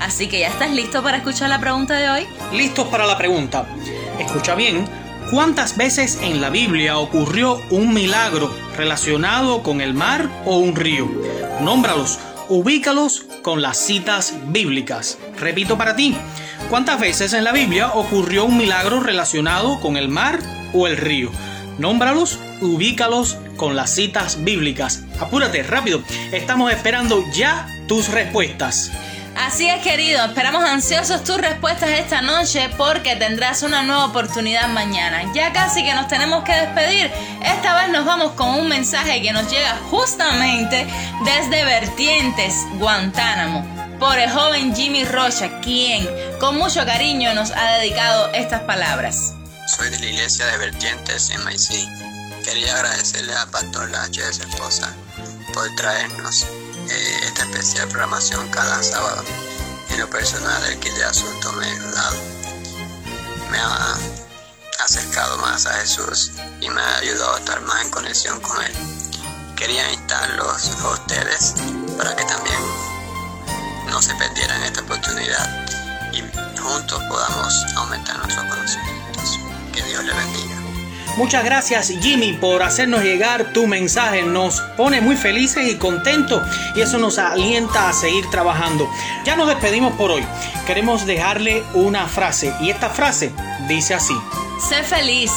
Así 0.00 0.28
que 0.28 0.40
ya 0.40 0.48
estás 0.48 0.70
listo 0.70 1.02
para 1.02 1.18
escuchar 1.18 1.48
la 1.48 1.60
pregunta 1.60 1.94
de 1.96 2.10
hoy. 2.10 2.26
Listos 2.52 2.88
para 2.88 3.06
la 3.06 3.16
pregunta. 3.16 3.66
Escucha 4.18 4.54
bien, 4.54 4.86
¿cuántas 5.30 5.76
veces 5.76 6.18
en 6.22 6.40
la 6.40 6.50
Biblia 6.50 6.98
ocurrió 6.98 7.60
un 7.70 7.92
milagro 7.94 8.54
relacionado 8.76 9.62
con 9.62 9.80
el 9.80 9.94
mar 9.94 10.28
o 10.44 10.58
un 10.58 10.76
río? 10.76 11.08
Nómbralos, 11.60 12.18
ubícalos 12.48 13.26
con 13.42 13.62
las 13.62 13.78
citas 13.78 14.34
bíblicas. 14.48 15.18
Repito 15.38 15.78
para 15.78 15.96
ti, 15.96 16.16
¿cuántas 16.70 17.00
veces 17.00 17.32
en 17.32 17.44
la 17.44 17.52
Biblia 17.52 17.92
ocurrió 17.94 18.44
un 18.44 18.58
milagro 18.58 19.00
relacionado 19.00 19.80
con 19.80 19.96
el 19.96 20.08
mar 20.08 20.38
o 20.72 20.86
el 20.86 20.96
río? 20.96 21.30
Nómbralos, 21.78 22.38
ubícalos 22.60 23.38
con 23.56 23.76
las 23.76 23.94
citas 23.94 24.44
bíblicas. 24.44 25.04
Apúrate, 25.18 25.62
rápido. 25.62 26.02
Estamos 26.32 26.70
esperando 26.70 27.24
ya 27.32 27.66
tus 27.88 28.08
respuestas. 28.08 28.92
Así 29.36 29.68
es, 29.68 29.82
querido. 29.82 30.24
Esperamos 30.24 30.62
ansiosos 30.64 31.24
tus 31.24 31.38
respuestas 31.38 31.90
esta 31.90 32.22
noche 32.22 32.68
porque 32.76 33.16
tendrás 33.16 33.62
una 33.62 33.82
nueva 33.82 34.06
oportunidad 34.06 34.68
mañana. 34.68 35.32
Ya 35.34 35.52
casi 35.52 35.82
que 35.82 35.94
nos 35.94 36.08
tenemos 36.08 36.44
que 36.44 36.52
despedir. 36.52 37.10
Esta 37.42 37.74
vez 37.80 37.90
nos 37.90 38.04
vamos 38.04 38.32
con 38.32 38.48
un 38.50 38.68
mensaje 38.68 39.22
que 39.22 39.32
nos 39.32 39.50
llega 39.50 39.76
justamente 39.90 40.86
desde 41.24 41.64
Vertientes, 41.64 42.54
Guantánamo. 42.74 43.66
por 43.98 44.18
el 44.18 44.28
joven 44.30 44.74
Jimmy 44.74 45.04
Rocha, 45.04 45.60
quien 45.60 46.08
con 46.40 46.58
mucho 46.58 46.84
cariño 46.84 47.34
nos 47.34 47.52
ha 47.52 47.78
dedicado 47.78 48.32
estas 48.32 48.62
palabras. 48.62 49.34
Soy 49.68 49.90
de 49.90 49.98
la 50.00 50.06
iglesia 50.06 50.44
de 50.46 50.58
Vertientes 50.58 51.30
en. 51.30 51.88
Quería 52.44 52.74
agradecerle 52.74 53.32
al 53.32 53.48
pastor 53.50 53.94
a 53.94 54.32
su 54.32 54.42
esposa 54.42 54.92
por 55.54 55.72
traernos 55.76 56.44
eh, 56.88 57.20
esta 57.24 57.42
especial 57.44 57.88
programación 57.88 58.48
cada 58.48 58.82
sábado. 58.82 59.22
En 59.90 60.00
lo 60.00 60.08
personal, 60.08 60.64
el 60.66 60.78
kit 60.78 60.92
de 60.94 61.04
asunto 61.04 61.52
me 61.52 61.66
ha 61.66 61.70
ayudado. 61.70 62.16
Me 63.50 63.58
ha 63.58 63.96
acercado 64.84 65.38
más 65.38 65.66
a 65.66 65.74
Jesús 65.74 66.32
y 66.60 66.68
me 66.68 66.80
ha 66.80 66.98
ayudado 66.98 67.34
a 67.34 67.38
estar 67.38 67.60
más 67.62 67.82
en 67.82 67.90
conexión 67.90 68.40
con 68.40 68.62
Él. 68.62 68.72
Quería 69.56 69.92
invitarlos 69.92 70.70
a 70.80 70.88
ustedes 70.90 71.54
para 71.96 72.16
que 72.16 72.24
también 72.24 72.58
no 73.88 74.02
se 74.02 74.14
perdieran 74.14 74.62
esta 74.64 74.80
oportunidad 74.80 75.66
y 76.12 76.22
juntos 76.58 77.02
podamos 77.08 77.54
aumentar 77.76 78.18
nuestros 78.18 78.46
conocimientos. 78.46 79.38
Que 79.72 79.82
Dios 79.82 80.04
le 80.04 80.12
bendiga. 80.14 80.61
Muchas 81.16 81.44
gracias 81.44 81.92
Jimmy 82.00 82.32
por 82.32 82.62
hacernos 82.62 83.02
llegar 83.02 83.52
tu 83.52 83.66
mensaje. 83.66 84.22
Nos 84.22 84.60
pone 84.78 85.02
muy 85.02 85.14
felices 85.14 85.68
y 85.70 85.76
contentos 85.76 86.42
y 86.74 86.80
eso 86.80 86.96
nos 86.98 87.18
alienta 87.18 87.90
a 87.90 87.92
seguir 87.92 88.28
trabajando. 88.30 88.88
Ya 89.24 89.36
nos 89.36 89.46
despedimos 89.48 89.92
por 89.94 90.10
hoy. 90.10 90.24
Queremos 90.66 91.04
dejarle 91.04 91.62
una 91.74 92.06
frase 92.08 92.54
y 92.60 92.70
esta 92.70 92.88
frase 92.88 93.30
dice 93.68 93.92
así. 93.92 94.14
Sé 94.66 94.82
feliz, 94.84 95.30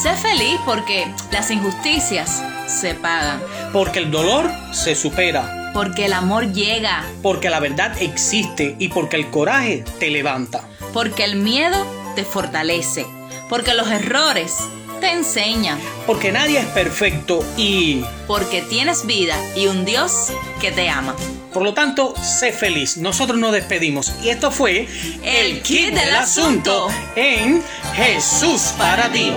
sé 0.00 0.14
feliz 0.14 0.60
porque 0.64 1.12
las 1.32 1.50
injusticias 1.50 2.42
se 2.68 2.94
pagan. 2.94 3.42
Porque 3.72 3.98
el 3.98 4.12
dolor 4.12 4.48
se 4.72 4.94
supera. 4.94 5.72
Porque 5.74 6.06
el 6.06 6.12
amor 6.12 6.52
llega. 6.52 7.04
Porque 7.20 7.50
la 7.50 7.58
verdad 7.58 8.00
existe 8.00 8.76
y 8.78 8.88
porque 8.88 9.16
el 9.16 9.28
coraje 9.30 9.84
te 9.98 10.08
levanta. 10.08 10.62
Porque 10.92 11.24
el 11.24 11.34
miedo 11.36 11.84
te 12.14 12.24
fortalece. 12.24 13.06
Porque 13.48 13.74
los 13.74 13.90
errores 13.90 14.56
te 15.00 15.10
enseñan. 15.10 15.78
Porque 16.06 16.32
nadie 16.32 16.58
es 16.58 16.66
perfecto 16.66 17.44
y... 17.56 18.04
Porque 18.26 18.62
tienes 18.62 19.06
vida 19.06 19.36
y 19.54 19.66
un 19.66 19.84
Dios 19.84 20.32
que 20.60 20.70
te 20.72 20.88
ama. 20.88 21.14
Por 21.52 21.62
lo 21.62 21.74
tanto, 21.74 22.14
sé 22.22 22.52
feliz. 22.52 22.96
Nosotros 22.96 23.38
nos 23.38 23.52
despedimos. 23.52 24.12
Y 24.22 24.28
esto 24.28 24.50
fue 24.50 24.88
el 25.22 25.62
kit 25.62 25.94
del 25.94 26.14
asunto 26.14 26.88
en 27.14 27.62
Jesús 27.94 28.74
para 28.76 29.10
ti. 29.10 29.32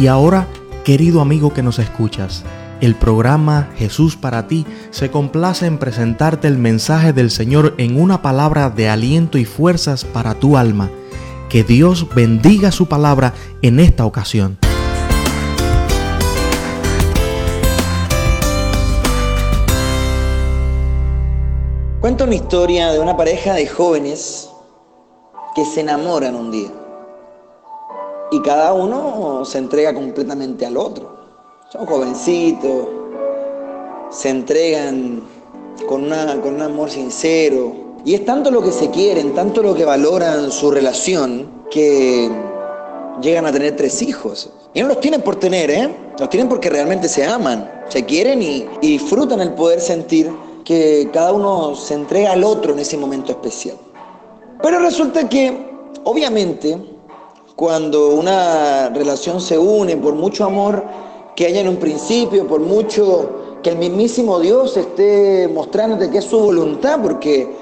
Y 0.00 0.06
ahora, 0.06 0.46
querido 0.82 1.20
amigo 1.20 1.52
que 1.52 1.62
nos 1.62 1.78
escuchas, 1.78 2.42
el 2.80 2.94
programa 2.94 3.68
Jesús 3.76 4.16
para 4.16 4.46
ti 4.46 4.64
se 4.90 5.10
complace 5.10 5.66
en 5.66 5.76
presentarte 5.76 6.48
el 6.48 6.56
mensaje 6.56 7.12
del 7.12 7.30
Señor 7.30 7.74
en 7.76 8.00
una 8.00 8.22
palabra 8.22 8.70
de 8.70 8.88
aliento 8.88 9.36
y 9.36 9.44
fuerzas 9.44 10.06
para 10.06 10.32
tu 10.32 10.56
alma. 10.56 10.88
Que 11.50 11.64
Dios 11.64 12.06
bendiga 12.14 12.72
su 12.72 12.86
palabra 12.86 13.34
en 13.60 13.78
esta 13.78 14.06
ocasión. 14.06 14.56
Cuenta 22.00 22.24
una 22.24 22.36
historia 22.36 22.90
de 22.90 23.00
una 23.00 23.18
pareja 23.18 23.52
de 23.52 23.66
jóvenes 23.66 24.48
que 25.54 25.66
se 25.66 25.82
enamoran 25.82 26.34
un 26.36 26.50
día. 26.50 26.70
Y 28.32 28.40
cada 28.42 28.72
uno 28.72 29.44
se 29.44 29.58
entrega 29.58 29.92
completamente 29.92 30.64
al 30.64 30.76
otro. 30.76 31.18
Son 31.70 31.84
jovencitos, 31.86 32.86
se 34.10 34.28
entregan 34.28 35.22
con, 35.88 36.04
una, 36.04 36.40
con 36.40 36.54
un 36.54 36.62
amor 36.62 36.90
sincero. 36.90 37.72
Y 38.04 38.14
es 38.14 38.24
tanto 38.24 38.50
lo 38.50 38.62
que 38.62 38.72
se 38.72 38.90
quieren, 38.90 39.34
tanto 39.34 39.62
lo 39.62 39.74
que 39.74 39.84
valoran 39.84 40.50
su 40.52 40.70
relación, 40.70 41.64
que 41.70 42.30
llegan 43.20 43.46
a 43.46 43.52
tener 43.52 43.76
tres 43.76 44.00
hijos. 44.02 44.50
Y 44.74 44.82
no 44.82 44.88
los 44.88 45.00
tienen 45.00 45.22
por 45.22 45.36
tener, 45.36 45.70
¿eh? 45.70 45.94
Los 46.18 46.30
tienen 46.30 46.48
porque 46.48 46.70
realmente 46.70 47.08
se 47.08 47.24
aman, 47.24 47.68
se 47.88 48.04
quieren 48.04 48.42
y, 48.42 48.66
y 48.80 48.98
disfrutan 48.98 49.40
el 49.40 49.54
poder 49.54 49.80
sentir 49.80 50.30
que 50.64 51.08
cada 51.12 51.32
uno 51.32 51.74
se 51.74 51.94
entrega 51.94 52.32
al 52.32 52.44
otro 52.44 52.72
en 52.72 52.78
ese 52.78 52.96
momento 52.96 53.32
especial. 53.32 53.76
Pero 54.62 54.78
resulta 54.78 55.28
que, 55.28 55.68
obviamente, 56.04 56.78
cuando 57.60 58.14
una 58.14 58.88
relación 58.88 59.38
se 59.38 59.58
une 59.58 59.94
por 59.98 60.14
mucho 60.14 60.46
amor 60.46 60.82
que 61.36 61.44
haya 61.44 61.60
en 61.60 61.68
un 61.68 61.76
principio, 61.76 62.48
por 62.48 62.60
mucho 62.60 63.58
que 63.62 63.68
el 63.68 63.76
mismísimo 63.76 64.40
Dios 64.40 64.78
esté 64.78 65.46
mostrándote 65.46 66.08
que 66.10 66.18
es 66.18 66.24
su 66.24 66.40
voluntad, 66.40 66.98
porque 67.02 67.54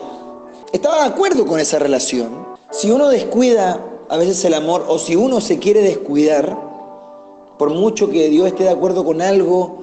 estaba 0.73 1.01
de 1.01 1.09
acuerdo 1.09 1.45
con 1.45 1.59
esa 1.59 1.81
relación. 1.81 2.47
Si 2.71 2.93
uno 2.93 3.09
descuida 3.09 3.85
a 4.09 4.17
veces 4.19 4.45
el 4.45 4.55
amor, 4.55 4.85
o 4.87 5.01
si 5.01 5.17
uno 5.17 5.41
se 5.41 5.59
quiere 5.59 5.83
descuidar, 5.83 6.57
por 7.59 7.71
mucho 7.71 8.09
que 8.09 8.29
Dios 8.29 8.47
esté 8.47 8.63
de 8.63 8.71
acuerdo 8.71 9.05
con 9.05 9.21
algo, 9.21 9.83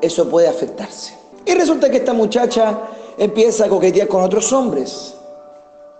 eso 0.00 0.28
puede 0.28 0.46
afectarse. 0.46 1.14
Y 1.44 1.54
resulta 1.54 1.90
que 1.90 1.96
esta 1.96 2.12
muchacha 2.12 2.78
empieza 3.18 3.64
a 3.64 3.68
coquetear 3.68 4.06
con 4.06 4.22
otros 4.22 4.52
hombres. 4.52 5.14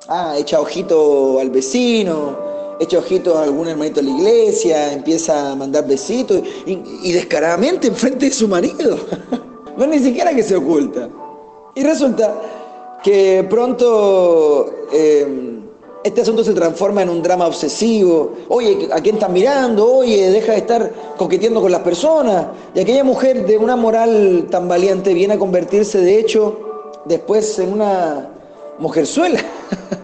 Ah, 0.07 0.37
echa 0.39 0.61
ojito 0.61 1.41
al 1.41 1.51
vecino, 1.51 2.47
echa 2.81 2.99
ojitos 2.99 3.37
a 3.37 3.43
algún 3.43 3.69
hermanito 3.69 4.01
de 4.01 4.11
la 4.11 4.17
iglesia, 4.17 4.93
empieza 4.93 5.53
a 5.53 5.55
mandar 5.57 5.87
besitos 5.87 6.43
y, 6.67 6.79
y 7.03 7.13
descaradamente 7.13 7.89
enfrente 7.89 8.27
de 8.27 8.33
su 8.33 8.49
marido. 8.49 8.99
no 9.77 9.87
ni 9.87 9.99
siquiera 9.99 10.35
que 10.35 10.43
se 10.43 10.57
oculta. 10.57 11.09
Y 11.75 11.83
resulta 11.83 12.35
que 13.03 13.47
pronto 13.49 14.69
eh, 14.93 15.59
este 16.03 16.23
asunto 16.23 16.43
se 16.43 16.53
transforma 16.53 17.03
en 17.03 17.11
un 17.11 17.23
drama 17.23 17.47
obsesivo. 17.47 18.33
Oye, 18.49 18.89
¿a 18.93 19.01
quién 19.01 19.17
estás 19.17 19.31
mirando? 19.31 19.93
Oye, 19.93 20.31
deja 20.31 20.53
de 20.53 20.59
estar 20.59 20.93
coqueteando 21.17 21.61
con 21.61 21.71
las 21.71 21.83
personas. 21.83 22.47
Y 22.75 22.81
aquella 22.81 23.05
mujer 23.05 23.47
de 23.47 23.59
una 23.59 23.77
moral 23.77 24.47
tan 24.51 24.69
valiente 24.69 25.15
viene 25.15 25.35
a 25.35 25.39
convertirse, 25.39 26.01
de 26.01 26.19
hecho, 26.19 26.59
después 27.05 27.59
en 27.59 27.73
una 27.73 28.29
mujerzuela, 28.79 29.41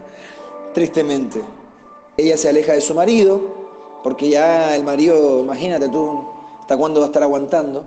tristemente. 0.75 1.41
Ella 2.17 2.37
se 2.37 2.49
aleja 2.49 2.75
de 2.75 2.81
su 2.81 2.95
marido, 2.95 3.41
porque 4.03 4.29
ya 4.29 4.77
el 4.77 4.85
marido, 4.85 5.41
imagínate 5.41 5.89
tú, 5.89 6.25
hasta 6.61 6.77
cuándo 6.77 7.01
va 7.01 7.07
a 7.07 7.09
estar 7.09 7.23
aguantando. 7.23 7.85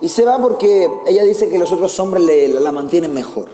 Y 0.00 0.08
se 0.08 0.24
va 0.24 0.38
porque 0.38 0.88
ella 1.06 1.24
dice 1.24 1.48
que 1.48 1.58
los 1.58 1.70
otros 1.70 1.98
hombres 2.00 2.24
le, 2.24 2.48
la 2.48 2.72
mantienen 2.72 3.12
mejor. 3.12 3.48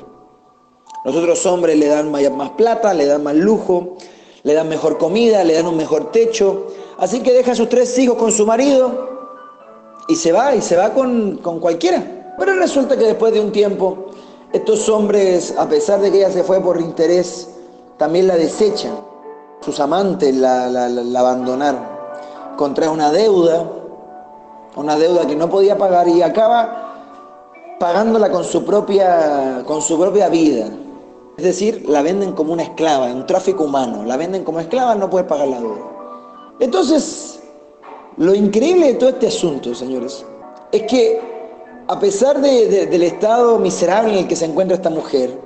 Los 1.04 1.16
otros 1.16 1.44
hombres 1.46 1.76
le 1.76 1.86
dan 1.86 2.10
más 2.10 2.50
plata, 2.50 2.94
le 2.94 3.06
dan 3.06 3.22
más 3.22 3.34
lujo, 3.34 3.96
le 4.42 4.54
dan 4.54 4.68
mejor 4.68 4.98
comida, 4.98 5.42
le 5.42 5.54
dan 5.54 5.66
un 5.66 5.76
mejor 5.76 6.12
techo. 6.12 6.68
Así 6.98 7.20
que 7.20 7.32
deja 7.32 7.52
a 7.52 7.54
sus 7.56 7.68
tres 7.68 7.98
hijos 7.98 8.16
con 8.16 8.30
su 8.30 8.46
marido 8.46 9.16
y 10.08 10.16
se 10.16 10.32
va, 10.32 10.54
y 10.54 10.62
se 10.62 10.76
va 10.76 10.92
con, 10.94 11.38
con 11.38 11.58
cualquiera. 11.58 12.34
Pero 12.38 12.54
resulta 12.54 12.96
que 12.96 13.04
después 13.04 13.32
de 13.32 13.40
un 13.40 13.50
tiempo, 13.50 14.06
estos 14.52 14.88
hombres, 14.88 15.54
a 15.58 15.68
pesar 15.68 16.00
de 16.00 16.10
que 16.10 16.18
ella 16.18 16.30
se 16.30 16.44
fue 16.44 16.60
por 16.60 16.80
interés, 16.80 17.48
también 17.98 18.28
la 18.28 18.36
desechan. 18.36 18.96
Sus 19.60 19.80
amantes 19.80 20.34
la, 20.34 20.66
abandonaron. 21.18 21.80
Contrae 22.56 22.88
una 22.88 23.10
deuda, 23.10 23.64
una 24.76 24.96
deuda 24.96 25.26
que 25.26 25.36
no 25.36 25.48
podía 25.48 25.76
pagar 25.76 26.08
y 26.08 26.22
acaba 26.22 26.94
pagándola 27.78 28.30
con 28.30 28.44
su 28.44 28.64
propia, 28.64 29.62
con 29.66 29.82
su 29.82 29.98
propia 29.98 30.28
vida. 30.28 30.68
Es 31.36 31.44
decir, 31.44 31.84
la 31.88 32.00
venden 32.02 32.32
como 32.32 32.52
una 32.52 32.62
esclava, 32.62 33.06
un 33.06 33.26
tráfico 33.26 33.64
humano. 33.64 34.04
La 34.04 34.16
venden 34.16 34.44
como 34.44 34.60
esclava, 34.60 34.94
no 34.94 35.10
puede 35.10 35.24
pagar 35.24 35.48
la 35.48 35.60
deuda. 35.60 35.82
Entonces, 36.60 37.42
lo 38.16 38.34
increíble 38.34 38.86
de 38.86 38.94
todo 38.94 39.10
este 39.10 39.26
asunto, 39.26 39.74
señores, 39.74 40.24
es 40.72 40.82
que 40.84 41.20
a 41.88 42.00
pesar 42.00 42.40
de, 42.40 42.68
de, 42.68 42.86
del 42.86 43.02
estado 43.02 43.58
miserable 43.58 44.12
en 44.12 44.18
el 44.20 44.28
que 44.28 44.36
se 44.36 44.46
encuentra 44.46 44.76
esta 44.76 44.90
mujer, 44.90 45.38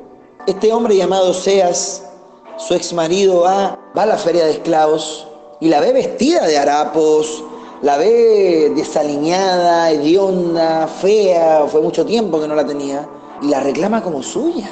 este 0.47 0.73
hombre 0.73 0.97
llamado 0.97 1.35
Seas, 1.35 2.10
su 2.67 2.75
ex 2.75 2.93
marido, 2.93 3.43
va, 3.43 3.79
va 3.97 4.03
a 4.03 4.07
la 4.07 4.17
feria 4.17 4.45
de 4.45 4.53
esclavos 4.53 5.27
y 5.61 5.69
la 5.69 5.81
ve 5.81 5.93
vestida 5.93 6.47
de 6.47 6.59
harapos, 6.59 7.43
la 7.83 7.97
ve 7.97 8.73
desaliñada, 8.75 9.91
hedionda, 9.91 10.87
fea, 10.87 11.65
fue 11.67 11.81
mucho 11.81 12.05
tiempo 12.05 12.41
que 12.41 12.49
no 12.49 12.55
la 12.55 12.67
tenía, 12.67 13.09
y 13.43 13.49
la 13.49 13.61
reclama 13.61 14.03
como 14.03 14.23
suya. 14.23 14.71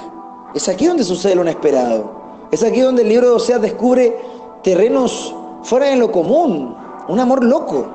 Es 0.55 0.68
aquí 0.68 0.87
donde 0.87 1.05
sucede 1.05 1.35
lo 1.35 1.42
inesperado. 1.42 2.11
Es 2.51 2.62
aquí 2.62 2.81
donde 2.81 3.03
el 3.03 3.09
libro 3.09 3.29
de 3.29 3.35
Oseas 3.35 3.61
descubre 3.61 4.16
terrenos 4.62 5.35
fuera 5.62 5.87
de 5.87 5.96
lo 5.96 6.11
común, 6.11 6.74
un 7.09 7.20
amor 7.20 7.44
loco. 7.44 7.87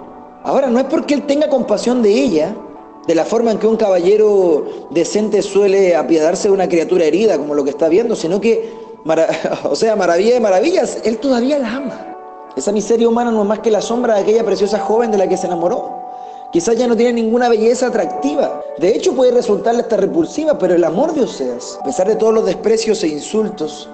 Ahora, 0.44 0.68
no 0.68 0.80
es 0.80 0.86
porque 0.86 1.14
él 1.14 1.26
tenga 1.26 1.50
compasión 1.50 2.02
de 2.02 2.12
ella, 2.12 2.56
de 3.08 3.16
la 3.16 3.26
forma 3.26 3.52
en 3.52 3.60
que 3.60 3.68
un 3.68 3.78
caballero 3.78 4.66
decente 4.92 5.42
suele 5.42 5.96
apiadarse 5.96 6.48
de 6.48 6.54
una 6.54 6.68
criatura 6.68 7.06
herida, 7.06 7.38
como 7.38 7.54
lo 7.54 7.64
que 7.64 7.70
está 7.72 7.90
viendo, 7.90 8.16
sino 8.16 8.40
que, 8.40 8.83
o 9.70 9.76
sea, 9.76 9.96
maravilla 9.96 10.34
de 10.34 10.40
maravillas, 10.40 11.00
él 11.04 11.18
todavía 11.18 11.60
la 11.60 11.76
ama. 11.76 12.16
Esa 12.56 12.72
miseria 12.72 13.10
humana 13.10 13.32
no 13.32 13.42
es 13.42 13.48
más 13.48 13.60
que 13.60 13.72
la 13.72 13.82
sombra 13.82 14.16
de 14.16 14.22
aquella 14.22 14.44
preciosa 14.44 14.80
joven 14.80 15.12
de 15.12 15.18
la 15.18 15.28
que 15.28 15.38
se 15.38 15.48
enamoró. 15.48 16.04
Quizás 16.52 16.78
ya 16.78 16.88
no 16.88 16.96
tiene 16.96 17.14
ninguna 17.14 17.50
belleza 17.50 17.88
atractiva. 17.88 18.62
De 18.78 18.96
hecho, 18.96 19.14
puede 19.14 19.32
resultarle 19.32 19.82
hasta 19.82 19.98
repulsiva, 19.98 20.58
pero 20.58 20.76
el 20.76 20.84
amor 20.84 21.14
de 21.14 21.24
Oseas, 21.24 21.80
a 21.82 21.84
pesar 21.84 22.08
de 22.08 22.16
todos 22.16 22.34
los 22.34 22.46
desprecios 22.46 23.04
e 23.04 23.08
insultos, 23.08 23.90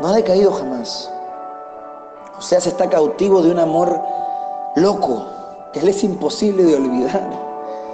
no 0.00 0.08
ha 0.08 0.16
decaído 0.16 0.52
jamás. 0.52 1.10
Oseas 2.36 2.66
está 2.66 2.90
cautivo 2.90 3.42
de 3.42 3.52
un 3.52 3.60
amor 3.60 4.00
loco, 4.74 5.24
que 5.72 5.78
él 5.78 5.88
es 5.88 6.02
imposible 6.02 6.64
de 6.64 6.74
olvidar. 6.74 7.30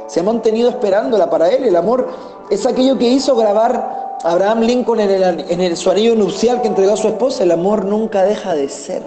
Se 0.07 0.21
ha 0.21 0.23
mantenido 0.23 0.71
esperándola 0.71 1.29
para 1.29 1.51
él. 1.51 1.65
El 1.65 1.77
amor 1.77 2.09
es 2.49 2.65
aquello 2.65 2.97
que 2.97 3.09
hizo 3.09 3.37
grabar 3.37 4.08
Abraham 4.25 4.63
Lincoln 4.63 4.99
en, 4.99 5.11
el, 5.11 5.61
en 5.61 5.77
su 5.77 5.91
anillo 5.91 6.17
nupcial 6.17 6.61
que 6.61 6.69
entregó 6.69 6.95
a 6.95 6.97
su 6.97 7.09
esposa. 7.09 7.45
El 7.45 7.53
amor 7.53 7.85
nunca 7.85 8.25
deja 8.25 8.55
de 8.55 8.69
ser. 8.69 9.03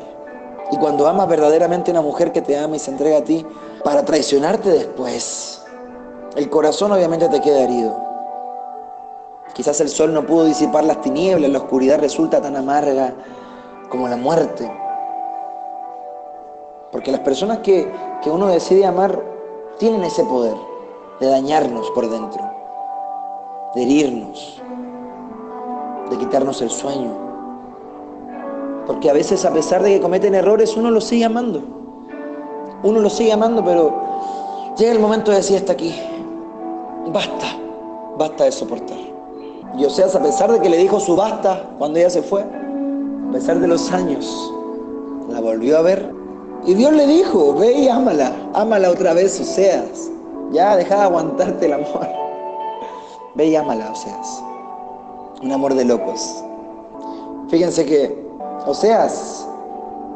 Y 0.71 0.77
cuando 0.77 1.05
amas 1.07 1.27
verdaderamente 1.27 1.91
a 1.91 1.93
una 1.93 2.01
mujer 2.01 2.31
que 2.31 2.41
te 2.41 2.57
ama 2.57 2.77
y 2.77 2.79
se 2.79 2.91
entrega 2.91 3.17
a 3.17 3.23
ti 3.23 3.45
para 3.83 4.05
traicionarte 4.05 4.69
después, 4.69 5.61
el 6.35 6.49
corazón 6.49 6.93
obviamente 6.93 7.27
te 7.27 7.41
queda 7.41 7.63
herido. 7.63 7.93
Quizás 9.53 9.81
el 9.81 9.89
sol 9.89 10.13
no 10.13 10.25
pudo 10.25 10.45
disipar 10.45 10.85
las 10.85 11.01
tinieblas, 11.01 11.51
la 11.51 11.57
oscuridad 11.57 11.99
resulta 11.99 12.41
tan 12.41 12.55
amarga 12.55 13.13
como 13.89 14.07
la 14.07 14.15
muerte. 14.15 14.71
Porque 16.93 17.11
las 17.11 17.19
personas 17.19 17.59
que, 17.59 17.91
que 18.23 18.29
uno 18.29 18.47
decide 18.47 18.85
amar 18.85 19.21
tienen 19.77 20.03
ese 20.03 20.23
poder 20.23 20.55
de 21.19 21.27
dañarnos 21.27 21.91
por 21.91 22.09
dentro, 22.09 22.41
de 23.75 23.83
herirnos, 23.83 24.61
de 26.11 26.17
quitarnos 26.17 26.61
el 26.61 26.69
sueño. 26.69 27.11
Porque 28.85 29.09
a 29.09 29.13
veces 29.13 29.45
a 29.45 29.53
pesar 29.53 29.81
de 29.81 29.95
que 29.95 30.01
cometen 30.01 30.35
errores, 30.35 30.75
uno 30.75 30.91
los 30.91 31.05
sigue 31.05 31.25
amando. 31.25 31.63
Uno 32.83 32.99
los 32.99 33.13
sigue 33.13 33.31
amando, 33.31 33.63
pero 33.63 33.93
llega 34.77 34.91
el 34.91 34.99
momento 34.99 35.31
de 35.31 35.37
decir 35.37 35.57
hasta 35.57 35.73
aquí. 35.73 35.95
Basta, 37.07 37.57
basta 38.17 38.43
de 38.43 38.51
soportar. 38.51 38.97
Y 39.77 39.85
Oseas, 39.85 40.13
a 40.15 40.21
pesar 40.21 40.51
de 40.51 40.59
que 40.59 40.69
le 40.69 40.77
dijo 40.77 40.99
su 40.99 41.15
basta 41.15 41.69
cuando 41.77 41.99
ella 41.99 42.09
se 42.09 42.21
fue, 42.21 42.41
a 42.41 43.31
pesar 43.31 43.59
de 43.59 43.67
los 43.67 43.91
años, 43.91 44.53
la 45.29 45.39
volvió 45.39 45.77
a 45.77 45.81
ver. 45.81 46.13
Y 46.65 46.73
Dios 46.73 46.91
le 46.91 47.07
dijo, 47.07 47.53
ve 47.53 47.71
y 47.71 47.87
ámala, 47.87 48.33
ámala 48.53 48.89
otra 48.89 49.13
vez, 49.13 49.39
Oseas. 49.39 50.11
Ya, 50.51 50.75
deja 50.75 50.95
de 50.97 51.01
aguantarte 51.03 51.65
el 51.67 51.73
amor. 51.73 52.07
Ve 53.35 53.47
y 53.47 53.55
ámala, 53.55 53.91
Oseas. 53.91 54.50
Un 55.41 55.51
amor 55.51 55.73
de 55.73 55.85
locos. 55.85 56.43
Fíjense 57.49 57.85
que 57.85 58.31
Oseas 58.67 59.47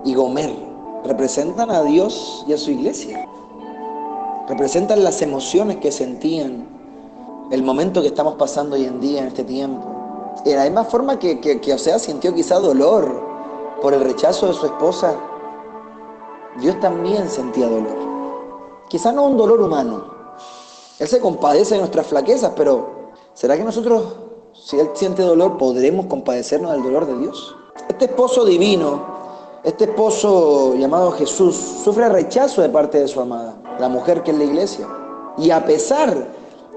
y 0.03 0.13
Gomer 0.13 0.55
representan 1.03 1.71
a 1.71 1.81
Dios 1.83 2.45
y 2.47 2.53
a 2.53 2.57
su 2.57 2.71
iglesia. 2.71 3.27
Representan 4.47 5.03
las 5.03 5.21
emociones 5.23 5.77
que 5.77 5.91
sentían, 5.91 6.67
el 7.51 7.63
momento 7.63 8.01
que 8.01 8.07
estamos 8.07 8.35
pasando 8.35 8.75
hoy 8.75 8.85
en 8.85 8.99
día 8.99 9.21
en 9.21 9.27
este 9.27 9.43
tiempo. 9.43 9.83
De 10.43 10.55
la 10.55 10.65
misma 10.65 10.83
forma 10.83 11.17
que, 11.17 11.39
que, 11.39 11.73
Oseas 11.73 12.03
sintió 12.03 12.33
quizá 12.33 12.59
dolor 12.59 13.23
por 13.81 13.93
el 13.93 14.01
rechazo 14.01 14.47
de 14.47 14.53
su 14.53 14.67
esposa, 14.67 15.15
Dios 16.59 16.79
también 16.79 17.29
sentía 17.29 17.67
dolor. 17.67 17.97
Quizá 18.89 19.11
no 19.11 19.23
un 19.23 19.37
dolor 19.37 19.59
humano. 19.59 20.05
Él 20.99 21.07
se 21.07 21.19
compadece 21.19 21.73
de 21.73 21.79
nuestras 21.79 22.05
flaquezas, 22.05 22.53
pero 22.55 23.11
¿será 23.33 23.57
que 23.57 23.63
nosotros, 23.63 24.03
si 24.63 24.79
Él 24.79 24.89
siente 24.93 25.21
dolor, 25.21 25.57
podremos 25.57 26.07
compadecernos 26.07 26.71
del 26.71 26.83
dolor 26.83 27.05
de 27.05 27.17
Dios? 27.19 27.55
Este 27.89 28.05
esposo 28.05 28.45
divino, 28.45 29.03
este 29.63 29.85
esposo 29.85 30.75
llamado 30.75 31.11
Jesús, 31.11 31.55
sufre 31.83 32.09
rechazo 32.09 32.61
de 32.61 32.69
parte 32.69 32.99
de 32.99 33.07
su 33.07 33.19
amada, 33.19 33.55
la 33.79 33.89
mujer 33.89 34.23
que 34.23 34.31
es 34.31 34.37
la 34.37 34.43
iglesia. 34.43 34.87
Y 35.37 35.51
a 35.51 35.65
pesar 35.65 36.27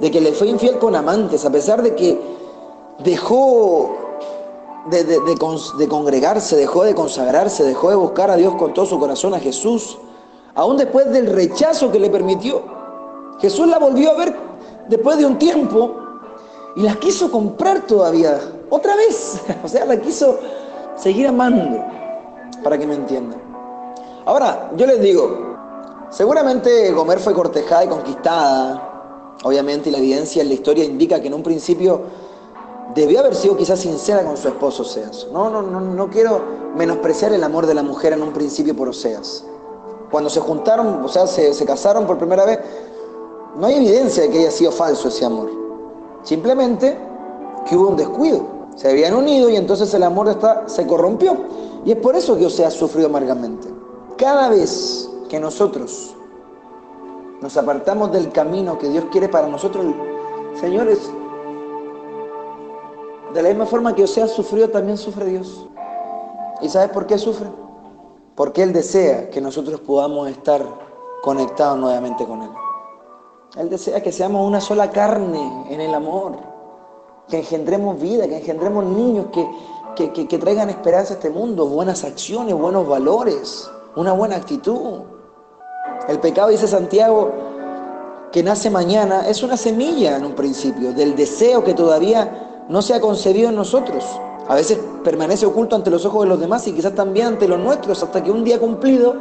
de 0.01 0.11
que 0.11 0.21
le 0.21 0.33
fue 0.33 0.49
infiel 0.49 0.79
con 0.79 0.95
amantes, 0.97 1.45
a 1.45 1.51
pesar 1.51 1.83
de 1.83 1.95
que 1.95 2.21
dejó 2.99 3.97
de, 4.91 5.87
congregarse, 5.89 6.57
dejó 6.57 6.85
de 6.85 6.95
consagrarse, 6.95 7.65
dejó 7.65 7.91
de 7.91 7.97
buscar 7.97 8.31
a 8.31 8.37
Dios 8.37 8.55
con 8.57 8.75
todo 8.75 8.87
su 8.87 8.99
corazón, 8.99 9.35
a 9.35 9.41
Jesús, 9.41 9.99
aún 10.55 10.77
después 10.77 11.11
del 11.11 11.27
rechazo 11.27 11.91
que 11.93 11.99
le 11.99 12.11
permitió, 12.11 12.63
Jesús 13.41 13.69
la 13.69 13.79
volvió 13.79 14.11
a 14.11 14.15
ver 14.17 14.37
después 14.89 15.19
de 15.19 15.27
un 15.27 15.39
tiempo 15.39 16.08
y 16.77 16.83
la 16.83 16.95
quiso 16.97 17.31
comprar 17.31 17.87
todavía, 17.87 18.41
otra 18.71 18.97
vez, 18.97 19.41
o 19.65 19.69
sea, 19.69 19.85
la 19.85 20.01
quiso 20.01 20.39
seguir 20.97 21.27
amando, 21.27 21.85
para 22.63 22.79
que 22.79 22.87
me 22.87 22.95
entiendan. 22.95 23.41
Ahora, 24.27 24.71
yo 24.77 24.87
les 24.87 25.01
digo, 25.01 25.57
seguramente 26.11 26.93
Gomer 26.93 27.19
fue 27.19 27.33
cortejada 27.33 27.85
y 27.85 27.89
conquistada, 27.89 29.37
obviamente, 29.45 29.89
y 29.89 29.93
la 29.93 29.99
evidencia 29.99 30.43
en 30.43 30.49
la 30.49 30.55
historia 30.55 30.85
indica 30.85 31.21
que 31.21 31.29
en 31.29 31.35
un 31.35 31.43
principio 31.43 32.03
debió 32.95 33.21
haber 33.21 33.35
sido 33.35 33.57
quizás 33.57 33.81
sincera 33.81 34.25
con 34.25 34.37
su 34.37 34.49
esposo 34.49 34.83
Oseas. 34.83 35.29
No, 35.33 35.49
no, 35.51 35.63
no, 35.63 35.81
no 35.81 36.11
quiero 36.11 36.43
menospreciar 36.77 37.33
el 37.33 37.43
amor 37.45 37.67
de 37.67 37.75
la 37.75 37.83
mujer 37.83 38.13
en 38.13 38.23
un 38.23 38.33
principio 38.33 38.77
por 38.77 38.89
Oseas. 38.89 39.45
Cuando 40.11 40.31
se 40.31 40.41
juntaron, 40.41 41.05
o 41.05 41.09
sea, 41.09 41.27
se, 41.27 41.53
se 41.53 41.65
casaron 41.65 42.07
por 42.07 42.19
primera 42.19 42.45
vez, 42.45 42.59
no 43.57 43.67
hay 43.67 43.77
evidencia 43.77 44.23
de 44.23 44.31
que 44.31 44.39
haya 44.41 44.51
sido 44.51 44.73
falso 44.73 45.09
ese 45.09 45.25
amor. 45.25 45.68
Simplemente 46.23 46.99
que 47.67 47.77
hubo 47.77 47.89
un 47.89 47.97
descuido 47.97 48.59
se 48.79 48.89
habían 48.89 49.13
unido 49.15 49.51
y 49.51 49.57
entonces 49.57 49.93
el 49.93 50.05
amor 50.05 50.29
está, 50.29 50.69
se 50.69 50.87
corrompió. 50.87 51.37
Y 51.85 51.91
es 51.91 51.99
por 51.99 52.15
eso 52.15 52.39
que 52.39 52.47
Oseas 52.47 52.75
sufrió 52.75 53.07
amargamente. 53.07 53.67
Cada 54.17 54.49
vez 54.49 55.11
que 55.29 55.41
nosotros 55.41 56.15
nos 57.41 57.57
apartamos 57.57 58.13
del 58.13 58.31
camino 58.31 58.79
que 58.79 58.89
Dios 58.89 59.07
quiere 59.11 59.29
para 59.29 59.49
nosotros, 59.49 59.85
señores, 60.61 61.11
de 63.35 63.43
la 63.43 63.49
misma 63.49 63.67
forma 63.67 63.97
que 63.97 64.05
Oseas 64.05 64.31
sufrió, 64.31 64.71
también 64.71 64.97
sufre 64.97 65.25
Dios. 65.25 65.67
¿Y 66.63 66.69
sabes 66.69 66.91
por 66.91 67.09
qué 67.09 67.19
sufre? 67.19 67.49
Porque 68.37 68.63
Él 68.63 68.73
desea 68.73 69.29
que 69.29 69.41
nosotros 69.41 69.81
podamos 69.81 70.29
estar 70.29 70.65
conectados 71.23 71.81
nuevamente 71.81 72.25
con 72.25 72.43
Él. 72.43 72.51
Él 73.57 73.71
desea 73.71 74.03
que 74.03 74.13
seamos 74.13 74.47
una 74.47 74.61
sola 74.61 74.91
carne 74.91 75.65
en 75.71 75.81
el 75.81 75.95
amor 75.95 76.37
que 77.29 77.39
engendremos 77.39 77.99
vida, 77.99 78.27
que 78.27 78.37
engendremos 78.37 78.85
niños 78.85 79.27
que, 79.33 80.13
que, 80.13 80.39
traigan 80.39 80.69
esperanza 80.69 81.15
a 81.15 81.17
este 81.17 81.31
mundo, 81.31 81.67
buenas 81.67 82.05
acciones, 82.05 82.55
buenos 82.55 82.87
valores, 82.87 83.71
una 83.97 84.13
buena 84.13 84.37
actitud. 84.37 85.01
El 86.09 86.21
pecado, 86.21 86.49
dice 86.49 86.69
Santiago, 86.69 87.33
que 88.33 88.43
nace 88.43 88.71
mañana, 88.71 89.27
es 89.27 89.43
una 89.43 89.57
semilla 89.57 90.17
en 90.17 90.27
un 90.27 90.35
principio, 90.35 90.93
del 90.93 91.17
deseo 91.17 91.65
que 91.65 91.73
todavía 91.73 92.67
no 92.69 92.83
se 92.83 92.95
ha 92.95 93.01
concebido 93.01 93.49
en 93.49 93.57
nosotros. 93.57 94.05
A 94.47 94.55
veces 94.55 94.79
permanece 95.05 95.47
oculto 95.47 95.75
ante 95.75 95.91
los 95.91 96.05
ojos 96.05 96.25
de 96.25 96.29
los 96.29 96.41
demás 96.41 96.67
y 96.69 96.73
quizás 96.73 96.95
también 96.95 97.29
ante 97.29 97.49
los 97.49 97.59
nuestros, 97.59 98.03
hasta 98.03 98.23
que 98.23 98.31
un 98.31 98.45
día 98.45 98.59
cumplido 98.59 99.15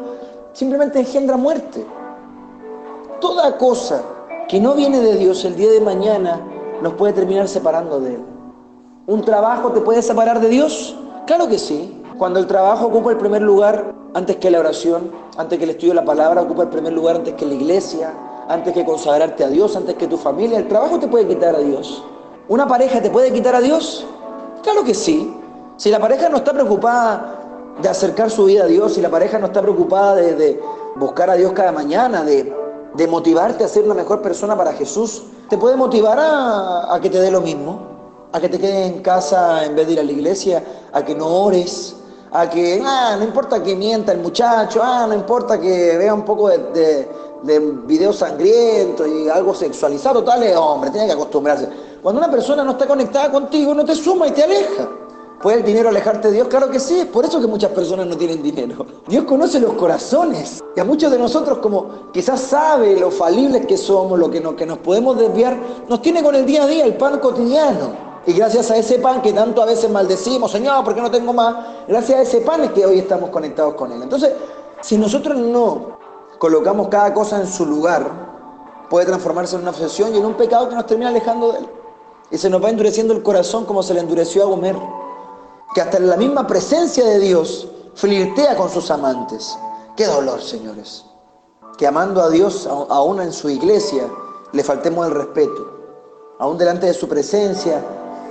simplemente 0.51 0.99
engendra 0.99 1.37
muerte. 1.37 1.85
Toda 3.19 3.57
cosa 3.57 4.03
que 4.47 4.59
no 4.59 4.75
viene 4.75 4.99
de 4.99 5.15
Dios 5.15 5.43
el 5.45 5.55
día 5.55 5.71
de 5.71 5.81
mañana 5.81 6.41
nos 6.81 6.93
puede 6.93 7.13
terminar 7.13 7.47
separando 7.47 7.99
de 7.99 8.15
Él. 8.15 8.25
¿Un 9.05 9.21
trabajo 9.21 9.71
te 9.71 9.81
puede 9.81 10.01
separar 10.01 10.39
de 10.39 10.49
Dios? 10.49 10.95
Claro 11.25 11.47
que 11.47 11.57
sí. 11.57 12.01
Cuando 12.17 12.39
el 12.39 12.47
trabajo 12.47 12.87
ocupa 12.87 13.11
el 13.11 13.17
primer 13.17 13.41
lugar 13.41 13.93
antes 14.13 14.37
que 14.37 14.49
la 14.49 14.59
oración, 14.59 15.11
antes 15.37 15.57
que 15.57 15.65
el 15.65 15.71
estudio 15.71 15.93
de 15.93 15.99
la 15.99 16.05
palabra, 16.05 16.41
ocupa 16.41 16.63
el 16.63 16.69
primer 16.69 16.93
lugar 16.93 17.17
antes 17.17 17.33
que 17.35 17.45
la 17.45 17.53
iglesia, 17.53 18.13
antes 18.47 18.73
que 18.73 18.85
consagrarte 18.85 19.43
a 19.43 19.49
Dios, 19.49 19.75
antes 19.75 19.95
que 19.95 20.07
tu 20.07 20.17
familia, 20.17 20.57
el 20.57 20.67
trabajo 20.67 20.99
te 20.99 21.07
puede 21.07 21.27
quitar 21.27 21.55
a 21.55 21.59
Dios. 21.59 22.03
¿Una 22.47 22.67
pareja 22.67 23.01
te 23.01 23.09
puede 23.09 23.31
quitar 23.31 23.55
a 23.55 23.61
Dios? 23.61 24.05
Claro 24.63 24.83
que 24.83 24.93
sí. 24.93 25.33
Si 25.75 25.91
la 25.91 25.99
pareja 25.99 26.29
no 26.29 26.37
está 26.37 26.53
preocupada 26.53 27.75
de 27.81 27.89
acercar 27.89 28.31
su 28.31 28.45
vida 28.45 28.63
a 28.63 28.67
Dios, 28.67 28.93
si 28.93 29.01
la 29.01 29.09
pareja 29.09 29.37
no 29.37 29.47
está 29.47 29.61
preocupada 29.61 30.15
de, 30.15 30.59
buscar 30.95 31.29
a 31.29 31.35
Dios 31.35 31.51
cada 31.51 31.71
mañana, 31.71 32.23
de, 32.23 32.51
de 32.97 33.07
motivarte 33.07 33.63
a 33.63 33.67
ser 33.67 33.85
una 33.85 33.93
mejor 33.93 34.21
persona 34.23 34.57
para 34.57 34.73
Jesús, 34.73 35.23
te 35.49 35.57
puede 35.57 35.75
motivar 35.75 36.17
a, 36.19 36.99
que 36.99 37.09
te 37.09 37.19
dé 37.19 37.29
lo 37.29 37.41
mismo, 37.41 37.79
a 38.33 38.39
que 38.41 38.49
te 38.49 38.59
quedes 38.59 38.91
en 38.91 39.01
casa 39.01 39.63
en 39.63 39.75
vez 39.75 39.85
de 39.85 39.93
ir 39.93 39.99
a 39.99 40.03
la 40.03 40.11
iglesia, 40.11 40.63
a 40.91 41.05
que 41.05 41.13
no 41.13 41.27
ores, 41.27 41.95
a 42.31 42.49
que, 42.49 42.81
ah, 42.83 43.15
no 43.17 43.23
importa 43.23 43.61
que 43.61 43.75
mienta 43.75 44.11
el 44.11 44.19
muchacho, 44.19 44.81
ah, 44.83 45.05
no 45.07 45.13
importa 45.13 45.59
que 45.61 45.95
vea 45.95 46.13
un 46.13 46.25
poco 46.25 46.49
de, 46.49 46.57
de, 46.57 47.09
de 47.43 47.59
videos 47.85 48.17
sangrientos 48.17 49.07
y 49.07 49.29
algo 49.29 49.53
sexualizado, 49.53 50.23
tal, 50.23 50.43
hombre, 50.57 50.89
tiene 50.89 51.05
que 51.05 51.13
acostumbrarse. 51.13 51.69
Cuando 52.01 52.19
una 52.19 52.31
persona 52.31 52.63
no 52.63 52.71
está 52.71 52.87
conectada 52.87 53.31
contigo, 53.31 53.75
no 53.75 53.85
te 53.85 53.93
suma 53.93 54.27
y 54.27 54.31
te 54.31 54.43
aleja. 54.43 54.89
¿Puede 55.41 55.57
el 55.57 55.63
dinero 55.63 55.89
alejarte 55.89 56.29
de 56.29 56.35
Dios? 56.35 56.47
Claro 56.47 56.71
que 56.71 56.79
sí, 56.79 56.99
es 56.99 57.05
por 57.05 57.23
eso 57.23 57.39
que 57.39 57.45
muchas 57.45 57.71
personas 57.71 58.07
no 58.07 58.17
tienen 58.17 58.41
dinero. 58.41 58.85
Dios 59.07 59.23
conoce 59.25 59.59
los 59.59 59.73
corazones 59.73 60.63
y 60.75 60.79
a 60.79 60.83
muchos 60.83 61.11
de 61.11 61.19
nosotros 61.19 61.59
como 61.59 62.11
quizás 62.11 62.41
sabe 62.41 62.99
lo 62.99 63.11
falibles 63.11 63.67
que 63.67 63.77
somos, 63.77 64.17
lo 64.17 64.31
que, 64.31 64.41
no, 64.41 64.55
que 64.55 64.65
nos 64.65 64.79
podemos 64.79 65.15
desviar, 65.17 65.55
nos 65.87 66.01
tiene 66.01 66.23
con 66.23 66.33
el 66.33 66.45
día 66.45 66.63
a 66.63 66.67
día, 66.67 66.85
el 66.85 66.95
pan 66.97 67.19
cotidiano. 67.19 68.07
Y 68.25 68.33
gracias 68.33 68.71
a 68.71 68.77
ese 68.77 68.97
pan 68.97 69.21
que 69.21 69.31
tanto 69.31 69.61
a 69.61 69.65
veces 69.65 69.91
maldecimos, 69.91 70.51
Señor, 70.51 70.83
¿por 70.83 70.95
qué 70.95 71.01
no 71.01 71.11
tengo 71.11 71.31
más? 71.33 71.55
Gracias 71.87 72.19
a 72.19 72.21
ese 72.23 72.41
pan 72.41 72.63
es 72.63 72.71
que 72.71 72.85
hoy 72.85 72.97
estamos 72.97 73.29
conectados 73.29 73.75
con 73.75 73.91
Él. 73.91 74.01
Entonces, 74.01 74.33
si 74.81 74.97
nosotros 74.97 75.37
no 75.37 75.97
colocamos 76.39 76.87
cada 76.87 77.13
cosa 77.13 77.39
en 77.39 77.47
su 77.47 77.63
lugar, 77.63 78.09
puede 78.89 79.05
transformarse 79.05 79.55
en 79.55 79.61
una 79.61 79.69
obsesión 79.69 80.15
y 80.15 80.17
en 80.17 80.25
un 80.25 80.33
pecado 80.33 80.67
que 80.67 80.75
nos 80.75 80.87
termina 80.87 81.09
alejando 81.09 81.51
de 81.51 81.59
Él. 81.59 81.69
Y 82.31 82.37
se 82.39 82.49
nos 82.49 82.61
va 82.61 82.69
endureciendo 82.69 83.13
el 83.13 83.21
corazón 83.21 83.65
como 83.65 83.83
se 83.83 83.93
le 83.93 83.99
endureció 83.99 84.43
a 84.43 84.47
Gomer 84.47 84.75
que 85.73 85.81
hasta 85.81 85.97
en 85.97 86.09
la 86.09 86.17
misma 86.17 86.47
presencia 86.47 87.05
de 87.05 87.19
Dios 87.19 87.67
flirtea 87.95 88.55
con 88.55 88.69
sus 88.69 88.89
amantes. 88.91 89.57
Qué 89.95 90.05
dolor, 90.05 90.41
señores. 90.41 91.05
Que 91.77 91.87
amando 91.87 92.21
a 92.21 92.29
Dios, 92.29 92.67
aún 92.67 93.21
en 93.21 93.33
su 93.33 93.49
iglesia, 93.49 94.03
le 94.51 94.63
faltemos 94.63 95.07
el 95.07 95.13
respeto. 95.13 95.73
Aún 96.39 96.57
delante 96.57 96.87
de 96.87 96.93
su 96.93 97.07
presencia, 97.07 97.83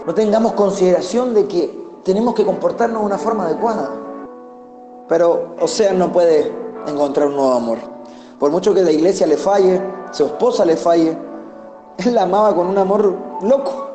no 0.07 0.15
tengamos 0.15 0.53
consideración 0.53 1.35
de 1.35 1.47
que 1.47 1.87
tenemos 2.05 2.35
que 2.35 2.45
comportarnos 2.45 3.01
de 3.01 3.07
una 3.07 3.19
forma 3.19 3.47
adecuada. 3.47 3.91
Pero 5.09 5.55
Osea 5.61 5.93
no 5.93 6.13
puede 6.13 6.53
encontrar 6.87 7.29
un 7.29 7.37
nuevo 7.37 7.53
amor. 7.53 7.79
Por 8.39 8.51
mucho 8.51 8.75
que 8.75 8.83
la 8.83 8.93
iglesia 8.93 9.27
le 9.27 9.37
falle, 9.37 9.83
su 10.13 10.27
esposa 10.27 10.65
le 10.65 10.77
falle, 10.77 11.19
él 11.99 12.15
la 12.15 12.23
amaba 12.23 12.55
con 12.55 12.67
un 12.67 12.79
amor 12.79 13.17
loco 13.43 13.86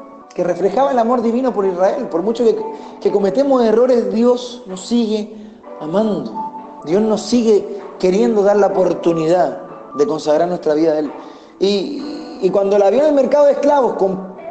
reflejaba 0.43 0.91
el 0.91 0.99
amor 0.99 1.21
divino 1.21 1.53
por 1.53 1.65
Israel. 1.65 2.07
Por 2.09 2.21
mucho 2.21 2.43
que, 3.01 3.11
cometemos 3.11 3.63
errores, 3.63 4.13
Dios 4.13 4.63
nos 4.67 4.85
sigue 4.85 5.35
amando. 5.79 6.33
Dios 6.85 7.01
nos 7.01 7.21
sigue 7.21 7.81
queriendo 7.99 8.43
dar 8.43 8.57
la 8.57 8.67
oportunidad 8.67 9.61
de 9.95 10.07
consagrar 10.07 10.47
nuestra 10.47 10.73
vida 10.73 10.93
a 10.93 10.99
Él. 10.99 11.11
Y, 11.59 12.49
cuando 12.51 12.77
la 12.77 12.89
vio 12.89 13.01
en 13.01 13.07
el 13.07 13.13
mercado 13.13 13.45
de 13.45 13.51
esclavos, 13.51 13.95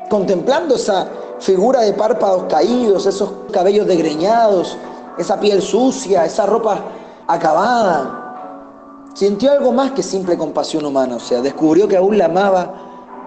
contemplando 0.09 0.77
esa 0.77 1.09
figura 1.41 1.81
de 1.81 1.93
párpados 1.93 2.45
caídos, 2.45 3.07
esos 3.07 3.31
cabellos 3.51 3.87
degreñados, 3.87 4.77
esa 5.19 5.41
piel 5.41 5.61
sucia, 5.61 6.25
esa 6.25 6.47
ropa 6.47 6.79
acabada, 7.27 9.11
sintió 9.15 9.51
algo 9.53 9.73
más 9.73 9.93
que 9.93 10.03
simple 10.03 10.39
compasión 10.39 10.85
humana. 10.85 11.17
O 11.17 11.21
sea, 11.21 11.41
descubrió 11.41 11.89
que 11.89 11.97
aún 11.97 12.17
la 12.17 12.27
amaba 12.27 12.75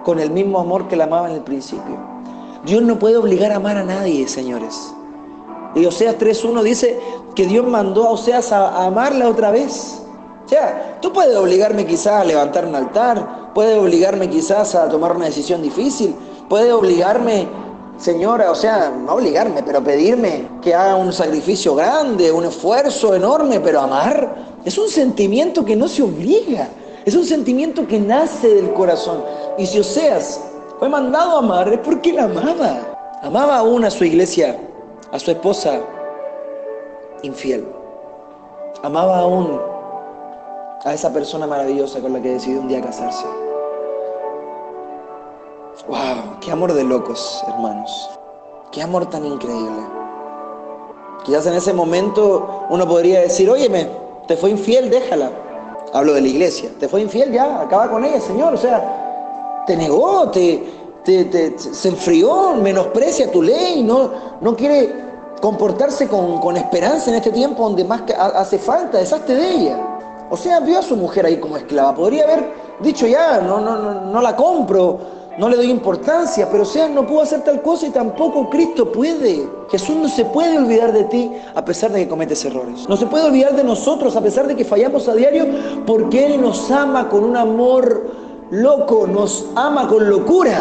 con 0.04 0.18
el 0.18 0.30
mismo 0.30 0.60
amor 0.60 0.88
que 0.88 0.96
la 0.96 1.04
amaba 1.04 1.28
en 1.28 1.36
el 1.36 1.42
principio. 1.42 2.13
Dios 2.64 2.82
no 2.82 2.98
puede 2.98 3.16
obligar 3.16 3.52
a 3.52 3.56
amar 3.56 3.76
a 3.76 3.84
nadie, 3.84 4.26
señores. 4.26 4.94
Y 5.74 5.84
Oseas 5.84 6.16
3.1 6.18 6.62
dice 6.62 6.98
que 7.34 7.46
Dios 7.46 7.66
mandó 7.66 8.04
a 8.04 8.10
Oseas 8.10 8.52
a, 8.52 8.86
amarla 8.86 9.28
otra 9.28 9.50
vez. 9.50 10.00
O 10.44 10.48
sea, 10.48 10.98
tú 11.02 11.12
puedes 11.12 11.36
obligarme 11.36 11.86
quizás 11.86 12.22
a 12.22 12.24
levantar 12.24 12.66
un 12.66 12.74
altar, 12.74 13.52
puedes 13.54 13.78
obligarme 13.78 14.30
quizás 14.30 14.74
a 14.74 14.88
tomar 14.88 15.16
una 15.16 15.26
decisión 15.26 15.62
difícil, 15.62 16.14
puedes 16.48 16.72
obligarme, 16.72 17.48
señora, 17.98 18.50
o 18.50 18.54
sea, 18.54 18.90
no 18.90 19.14
obligarme, 19.14 19.62
pero 19.62 19.82
pedirme 19.82 20.48
que 20.62 20.74
haga 20.74 20.96
un 20.96 21.12
sacrificio 21.12 21.74
grande, 21.74 22.30
un 22.30 22.44
esfuerzo 22.44 23.14
enorme, 23.14 23.60
pero 23.60 23.80
amar 23.80 24.60
es 24.64 24.78
un 24.78 24.88
sentimiento 24.88 25.64
que 25.64 25.76
no 25.76 25.88
se 25.88 26.02
obliga, 26.02 26.68
es 27.04 27.14
un 27.14 27.24
sentimiento 27.24 27.86
que 27.86 27.98
nace 27.98 28.48
del 28.48 28.72
corazón. 28.74 29.22
Y 29.58 29.66
si 29.66 29.78
Oseas 29.78 30.40
fue 30.84 30.90
mandado 30.90 31.36
a 31.36 31.38
amar 31.38 31.72
es 31.72 31.78
porque 31.78 32.12
la 32.12 32.24
amaba. 32.24 32.76
Amaba 33.22 33.56
aún 33.56 33.86
a 33.86 33.90
su 33.90 34.04
iglesia, 34.04 34.54
a 35.12 35.18
su 35.18 35.30
esposa 35.30 35.80
infiel. 37.22 37.66
Amaba 38.82 39.20
aún 39.20 39.58
a 40.84 40.92
esa 40.92 41.10
persona 41.10 41.46
maravillosa 41.46 42.00
con 42.00 42.12
la 42.12 42.20
que 42.20 42.32
decidió 42.32 42.60
un 42.60 42.68
día 42.68 42.82
casarse. 42.82 43.24
¡Wow! 45.88 46.38
¡Qué 46.42 46.52
amor 46.52 46.74
de 46.74 46.84
locos, 46.84 47.42
hermanos! 47.48 48.10
¡Qué 48.70 48.82
amor 48.82 49.08
tan 49.08 49.24
increíble! 49.24 49.86
Quizás 51.24 51.46
en 51.46 51.54
ese 51.54 51.72
momento 51.72 52.66
uno 52.68 52.86
podría 52.86 53.20
decir, 53.20 53.48
óyeme, 53.48 53.88
te 54.28 54.36
fue 54.36 54.50
infiel, 54.50 54.90
déjala. 54.90 55.30
Hablo 55.94 56.12
de 56.12 56.20
la 56.20 56.28
iglesia. 56.28 56.68
Te 56.78 56.88
fue 56.88 57.00
infiel, 57.00 57.32
ya, 57.32 57.62
acaba 57.62 57.88
con 57.88 58.04
ella, 58.04 58.20
Señor. 58.20 58.52
O 58.52 58.58
sea, 58.58 59.03
te 59.66 59.76
negó, 59.76 60.30
te, 60.30 60.62
se 61.56 61.88
enfrió, 61.88 62.54
menosprecia 62.54 63.30
tu 63.30 63.42
ley, 63.42 63.82
no, 63.82 64.10
no 64.40 64.56
quiere 64.56 65.04
comportarse 65.40 66.08
con, 66.08 66.56
esperanza 66.56 67.10
en 67.10 67.16
este 67.16 67.30
tiempo 67.30 67.62
donde 67.64 67.84
más 67.84 68.02
hace 68.34 68.58
falta, 68.58 68.98
deshazte 68.98 69.34
de 69.34 69.50
ella. 69.50 69.80
O 70.30 70.36
sea, 70.36 70.60
vio 70.60 70.78
a 70.78 70.82
su 70.82 70.96
mujer 70.96 71.26
ahí 71.26 71.36
como 71.36 71.56
esclava. 71.56 71.94
Podría 71.94 72.24
haber 72.24 72.50
dicho 72.80 73.06
ya, 73.06 73.40
no, 73.40 73.60
no, 73.60 73.76
no, 73.76 74.00
no 74.00 74.22
la 74.22 74.34
compro, 74.34 74.98
no 75.36 75.48
le 75.48 75.56
doy 75.56 75.70
importancia, 75.70 76.48
pero 76.50 76.62
o 76.62 76.66
sea, 76.66 76.88
no 76.88 77.06
pudo 77.06 77.22
hacer 77.22 77.42
tal 77.42 77.60
cosa 77.60 77.86
y 77.86 77.90
tampoco 77.90 78.48
Cristo 78.48 78.90
puede. 78.90 79.48
Jesús 79.70 79.96
no 79.96 80.08
se 80.08 80.24
puede 80.24 80.56
olvidar 80.58 80.92
de 80.92 81.04
ti 81.04 81.30
a 81.54 81.64
pesar 81.64 81.90
de 81.92 82.00
que 82.00 82.08
cometes 82.08 82.44
errores. 82.44 82.88
No 82.88 82.96
se 82.96 83.06
puede 83.06 83.26
olvidar 83.26 83.54
de 83.54 83.64
nosotros 83.64 84.16
a 84.16 84.20
pesar 84.20 84.46
de 84.46 84.56
que 84.56 84.64
fallamos 84.64 85.08
a 85.08 85.14
diario 85.14 85.46
porque 85.86 86.26
Él 86.26 86.40
nos 86.40 86.70
ama 86.70 87.08
con 87.08 87.24
un 87.24 87.36
amor 87.36 88.23
loco, 88.54 89.06
nos 89.06 89.46
ama 89.56 89.88
con 89.88 90.08
locura. 90.08 90.58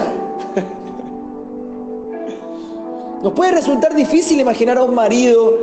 Nos 3.22 3.34
puede 3.34 3.52
resultar 3.52 3.96
difícil 3.96 4.40
imaginar 4.40 4.78
a 4.78 4.84
un 4.84 4.96
marido 4.96 5.54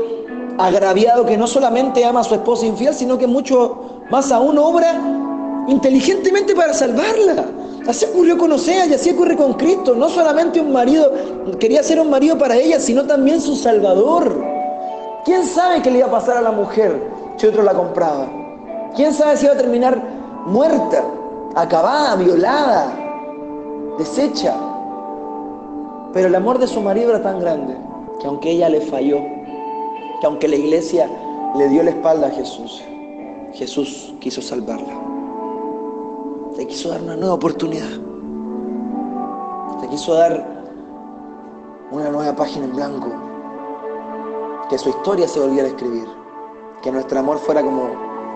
agraviado 0.59 1.27
que 1.27 1.37
no 1.37 1.47
solamente 1.47 2.05
ama 2.05 2.21
a 2.21 2.25
su 2.25 2.35
esposa 2.35 2.67
infiel, 2.67 2.95
sino 2.95 3.19
que 3.19 3.27
mucho 3.27 4.03
más 4.11 4.33
aún 4.33 4.57
obra 4.59 4.99
inteligentemente 5.69 6.55
para 6.55 6.73
salvarla. 6.73 7.45
Así 7.87 8.07
ocurrió 8.07 8.39
con 8.39 8.53
Osea 8.53 8.87
y 8.87 8.95
así 8.95 9.11
ocurre 9.11 9.37
con 9.37 9.55
Cristo. 9.55 9.95
No 9.95 10.09
solamente 10.09 10.61
un 10.61 10.73
marido 10.73 11.13
quería 11.59 11.83
ser 11.83 12.01
un 12.01 12.11
marido 12.11 12.39
para 12.39 12.57
ella, 12.57 12.81
sino 12.81 13.05
también 13.05 13.41
su 13.41 13.57
salvador. 13.57 14.43
¿Quién 15.25 15.45
sabe 15.45 15.83
qué 15.83 15.91
le 15.91 15.99
iba 15.99 16.07
a 16.07 16.11
pasar 16.11 16.39
a 16.39 16.43
la 16.43 16.53
mujer 16.53 16.99
si 17.37 17.47
otro 17.47 17.63
la 17.63 17.75
compraba? 17.75 18.27
¿Quién 18.97 19.13
sabe 19.13 19.37
si 19.37 19.45
iba 19.45 19.55
a 19.55 19.59
terminar 19.59 20.03
muerta? 20.47 21.05
Acabada, 21.55 22.17
violada, 22.17 22.93
deshecha. 23.99 24.57
Pero 26.13 26.29
el 26.29 26.35
amor 26.35 26.59
de 26.59 26.67
su 26.67 26.81
marido 26.81 27.11
era 27.11 27.23
tan 27.23 27.41
grande 27.41 27.77
que 28.21 28.27
aunque 28.27 28.51
ella 28.51 28.69
le 28.69 28.81
falló, 28.81 29.19
que 30.21 30.27
aunque 30.27 30.49
la 30.49 30.57
iglesia 30.57 31.09
le 31.57 31.69
dio 31.69 31.83
la 31.83 31.91
espalda 31.91 32.29
a 32.29 32.31
Jesús, 32.31 32.83
Jesús 33.53 34.15
quiso 34.21 34.43
salvarla. 34.43 34.95
Le 36.57 36.67
quiso 36.67 36.91
dar 36.91 37.03
una 37.03 37.17
nueva 37.17 37.35
oportunidad. 37.35 37.89
Le 39.81 39.89
quiso 39.89 40.15
dar 40.15 40.65
una 41.91 42.11
nueva 42.11 42.35
página 42.37 42.67
en 42.67 42.77
blanco. 42.77 43.09
Que 44.69 44.79
su 44.79 44.91
historia 44.91 45.27
se 45.27 45.41
volviera 45.41 45.69
a 45.69 45.71
escribir. 45.71 46.07
Que 46.83 46.93
nuestro 46.93 47.19
amor 47.19 47.39
fuera 47.39 47.63
como 47.63 47.89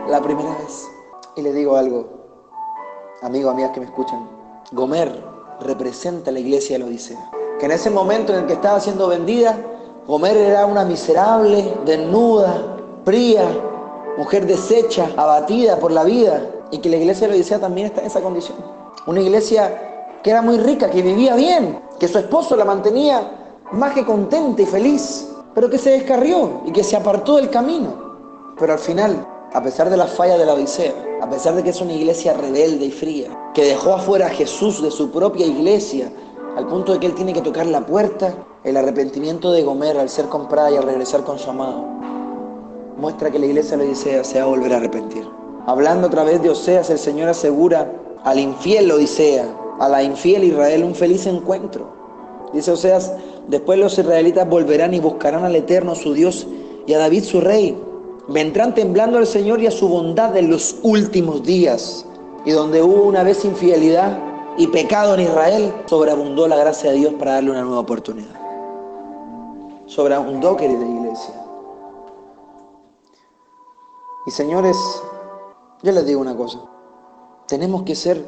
la 0.08 0.20
primera 0.20 0.56
vez. 0.58 0.88
Y 1.36 1.42
le 1.42 1.52
digo 1.52 1.76
algo, 1.76 2.23
amigos, 3.24 3.52
amigas 3.52 3.70
que 3.70 3.80
me 3.80 3.86
escuchan, 3.86 4.28
Gomer 4.72 5.24
representa 5.60 6.30
la 6.30 6.40
iglesia 6.40 6.74
de 6.74 6.80
la 6.80 6.90
Odisea. 6.90 7.30
Que 7.58 7.66
en 7.66 7.72
ese 7.72 7.88
momento 7.88 8.32
en 8.34 8.40
el 8.40 8.46
que 8.46 8.52
estaba 8.52 8.78
siendo 8.80 9.08
vendida, 9.08 9.56
Gomer 10.06 10.36
era 10.36 10.66
una 10.66 10.84
miserable, 10.84 11.74
desnuda, 11.86 12.76
fría, 13.04 13.46
mujer 14.18 14.46
deshecha, 14.46 15.08
abatida 15.16 15.78
por 15.78 15.90
la 15.90 16.04
vida, 16.04 16.50
y 16.70 16.78
que 16.78 16.90
la 16.90 16.96
iglesia 16.96 17.26
de 17.26 17.32
la 17.32 17.36
Odisea 17.36 17.58
también 17.58 17.86
está 17.86 18.02
en 18.02 18.08
esa 18.08 18.20
condición. 18.20 18.58
Una 19.06 19.22
iglesia 19.22 20.18
que 20.22 20.30
era 20.30 20.42
muy 20.42 20.58
rica, 20.58 20.90
que 20.90 21.00
vivía 21.00 21.34
bien, 21.34 21.80
que 21.98 22.08
su 22.08 22.18
esposo 22.18 22.56
la 22.56 22.66
mantenía 22.66 23.62
más 23.72 23.94
que 23.94 24.04
contenta 24.04 24.60
y 24.60 24.66
feliz, 24.66 25.30
pero 25.54 25.70
que 25.70 25.78
se 25.78 25.90
descarrió 25.90 26.60
y 26.66 26.72
que 26.72 26.84
se 26.84 26.96
apartó 26.96 27.36
del 27.36 27.48
camino. 27.48 28.04
Pero 28.58 28.74
al 28.74 28.78
final, 28.78 29.26
a 29.54 29.62
pesar 29.62 29.88
de 29.88 29.96
las 29.96 30.10
fallas 30.10 30.36
de 30.36 30.46
la 30.46 30.54
Odisea, 30.54 30.92
a 31.22 31.30
pesar 31.30 31.54
de 31.54 31.62
que 31.62 31.70
es 31.70 31.80
una 31.80 31.92
iglesia 31.92 32.34
rebelde 32.34 32.86
y 32.86 32.90
fría, 32.90 33.28
que 33.54 33.64
dejó 33.64 33.94
afuera 33.94 34.26
a 34.26 34.30
Jesús 34.30 34.82
de 34.82 34.90
su 34.90 35.12
propia 35.12 35.46
iglesia, 35.46 36.12
al 36.56 36.66
punto 36.66 36.92
de 36.92 36.98
que 36.98 37.06
él 37.06 37.14
tiene 37.14 37.32
que 37.32 37.40
tocar 37.40 37.66
la 37.66 37.86
puerta, 37.86 38.34
el 38.64 38.76
arrepentimiento 38.76 39.52
de 39.52 39.62
Gomer 39.62 39.96
al 39.96 40.08
ser 40.08 40.26
comprada 40.26 40.72
y 40.72 40.76
al 40.76 40.82
regresar 40.82 41.22
con 41.22 41.38
su 41.38 41.50
amado, 41.50 41.84
muestra 42.96 43.30
que 43.30 43.38
la 43.38 43.46
iglesia 43.46 43.76
de 43.76 43.84
Odisea 43.84 44.24
se 44.24 44.40
va 44.40 44.44
a 44.44 44.48
volver 44.48 44.72
a 44.72 44.78
arrepentir. 44.78 45.24
Hablando 45.66 46.08
a 46.08 46.10
través 46.10 46.42
de 46.42 46.50
Oseas, 46.50 46.90
el 46.90 46.98
Señor 46.98 47.28
asegura 47.28 47.92
al 48.24 48.40
infiel 48.40 48.90
Odisea, 48.90 49.46
a 49.78 49.88
la 49.88 50.02
infiel 50.02 50.42
Israel, 50.42 50.82
un 50.82 50.96
feliz 50.96 51.26
encuentro. 51.26 51.94
Dice 52.52 52.72
Oseas, 52.72 53.12
después 53.46 53.78
los 53.78 53.96
israelitas 53.96 54.48
volverán 54.48 54.94
y 54.94 54.98
buscarán 54.98 55.44
al 55.44 55.54
Eterno 55.54 55.94
su 55.94 56.12
Dios 56.12 56.44
y 56.86 56.94
a 56.94 56.98
David 56.98 57.22
su 57.22 57.40
rey 57.40 57.78
vendrán 58.28 58.74
temblando 58.74 59.18
al 59.18 59.26
Señor 59.26 59.60
y 59.60 59.66
a 59.66 59.70
su 59.70 59.88
bondad 59.88 60.36
en 60.36 60.50
los 60.50 60.76
últimos 60.82 61.42
días. 61.42 62.06
Y 62.44 62.52
donde 62.52 62.82
hubo 62.82 63.04
una 63.04 63.22
vez 63.22 63.44
infidelidad 63.44 64.18
y 64.56 64.66
pecado 64.68 65.14
en 65.14 65.20
Israel, 65.20 65.72
sobreabundó 65.86 66.46
la 66.46 66.56
gracia 66.56 66.90
de 66.90 66.98
Dios 66.98 67.14
para 67.14 67.34
darle 67.34 67.50
una 67.50 67.62
nueva 67.62 67.80
oportunidad. 67.80 68.40
sobre 69.86 70.16
un 70.18 70.40
docker 70.40 70.70
de 70.70 70.86
iglesia. 70.86 71.34
Y 74.26 74.30
señores, 74.30 74.76
yo 75.82 75.92
les 75.92 76.06
digo 76.06 76.20
una 76.20 76.36
cosa. 76.36 76.58
Tenemos 77.46 77.82
que 77.82 77.94
ser 77.94 78.26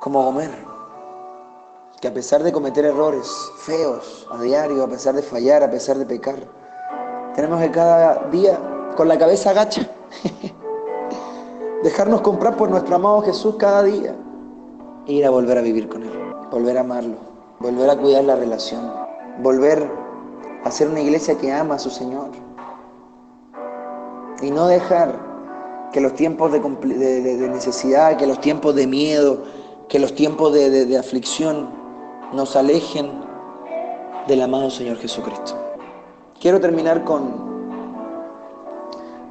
como 0.00 0.28
Homer, 0.28 0.50
que 2.00 2.08
a 2.08 2.12
pesar 2.12 2.42
de 2.42 2.52
cometer 2.52 2.84
errores 2.84 3.30
feos 3.58 4.26
a 4.32 4.42
diario, 4.42 4.82
a 4.82 4.88
pesar 4.88 5.14
de 5.14 5.22
fallar, 5.22 5.62
a 5.62 5.70
pesar 5.70 5.96
de 5.98 6.06
pecar, 6.06 6.63
tenemos 7.34 7.60
que 7.60 7.70
cada 7.70 8.28
día 8.30 8.58
con 8.96 9.08
la 9.08 9.18
cabeza 9.18 9.50
agacha, 9.50 9.88
dejarnos 11.82 12.20
comprar 12.20 12.56
por 12.56 12.70
nuestro 12.70 12.96
amado 12.96 13.22
Jesús 13.22 13.56
cada 13.58 13.82
día 13.82 14.14
e 15.06 15.12
ir 15.12 15.26
a 15.26 15.30
volver 15.30 15.58
a 15.58 15.60
vivir 15.60 15.88
con 15.88 16.02
Él, 16.02 16.12
volver 16.50 16.78
a 16.78 16.80
amarlo, 16.80 17.16
volver 17.60 17.90
a 17.90 17.96
cuidar 17.96 18.24
la 18.24 18.36
relación, 18.36 18.92
volver 19.42 19.90
a 20.64 20.70
ser 20.70 20.88
una 20.88 21.00
iglesia 21.00 21.36
que 21.36 21.52
ama 21.52 21.74
a 21.74 21.78
su 21.78 21.90
Señor 21.90 22.30
y 24.40 24.50
no 24.50 24.66
dejar 24.66 25.18
que 25.92 26.00
los 26.00 26.14
tiempos 26.14 26.52
de, 26.52 26.60
necesidad, 27.48 28.16
que 28.16 28.26
los 28.26 28.40
tiempos 28.40 28.74
de 28.74 28.86
miedo, 28.86 29.44
que 29.88 29.98
los 29.98 30.14
tiempos 30.14 30.52
de 30.52 30.98
aflicción 30.98 31.68
nos 32.32 32.56
alejen 32.56 33.10
del 34.26 34.42
amado 34.42 34.70
Señor 34.70 34.98
Jesucristo. 34.98 35.63
Quiero 36.44 36.60
terminar 36.60 37.04
con, 37.04 37.32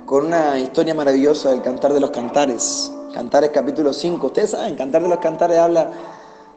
con 0.07 0.25
una 0.25 0.57
historia 0.57 0.95
maravillosa 0.95 1.51
del 1.51 1.61
Cantar 1.61 1.93
de 1.93 1.99
los 1.99 2.09
Cantares. 2.09 2.91
Cantares 3.13 3.51
capítulo 3.51 3.93
5. 3.93 4.25
Ustedes 4.25 4.49
saben, 4.49 4.75
Cantar 4.75 5.03
de 5.03 5.09
los 5.09 5.19
Cantares 5.19 5.59
habla 5.59 5.91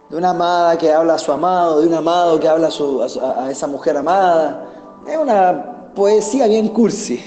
de 0.09 0.17
una 0.17 0.31
amada 0.31 0.79
que 0.79 0.91
habla 0.91 1.17
a 1.17 1.19
su 1.19 1.31
amado, 1.31 1.83
de 1.83 1.89
un 1.89 1.93
amado 1.93 2.41
que 2.41 2.49
habla 2.49 2.69
a, 2.69 3.51
esa 3.51 3.67
mujer 3.67 3.99
amada. 3.99 4.67
Es 5.07 5.19
una 5.19 5.93
poesía 5.95 6.47
bien 6.47 6.69
cursi. 6.69 7.23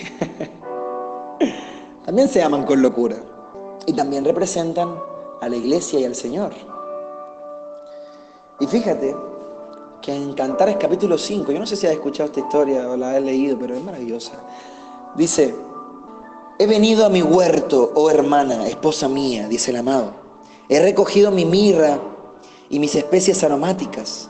también 2.07 2.29
se 2.29 2.41
aman 2.41 2.65
con 2.65 2.81
locura. 2.81 3.17
Y 3.85 3.93
también 3.93 4.25
representan 4.25 4.95
a 5.39 5.47
la 5.47 5.55
iglesia 5.55 5.99
y 5.99 6.05
al 6.05 6.15
Señor. 6.15 6.49
Y 8.59 8.65
fíjate 8.65 9.28
que 10.01 10.13
en 10.13 10.33
Cantares 10.33 10.77
capítulo 10.79 11.17
5, 11.17 11.51
yo 11.51 11.59
no 11.59 11.65
sé 11.65 11.75
si 11.75 11.87
has 11.87 11.93
escuchado 11.93 12.27
esta 12.27 12.39
historia 12.39 12.89
o 12.89 12.97
la 12.97 13.11
has 13.15 13.21
leído, 13.21 13.57
pero 13.59 13.75
es 13.75 13.83
maravillosa. 13.83 14.33
Dice, 15.15 15.53
He 16.61 16.67
venido 16.67 17.05
a 17.05 17.09
mi 17.09 17.21
huerto, 17.21 17.93
oh 17.95 18.09
hermana, 18.09 18.67
esposa 18.67 19.07
mía, 19.07 19.47
dice 19.47 19.71
el 19.71 19.77
amado. 19.77 20.11
He 20.67 20.81
recogido 20.81 21.31
mi 21.31 21.45
mirra 21.45 21.97
y 22.69 22.79
mis 22.79 22.95
especias 22.95 23.45
aromáticas. 23.45 24.29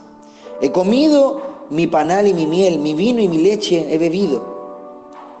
He 0.60 0.70
comido 0.70 1.42
mi 1.70 1.88
panal 1.88 2.28
y 2.28 2.32
mi 2.32 2.46
miel, 2.46 2.78
mi 2.78 2.94
vino 2.94 3.20
y 3.20 3.26
mi 3.26 3.38
leche 3.38 3.84
he 3.92 3.98
bebido. 3.98 4.46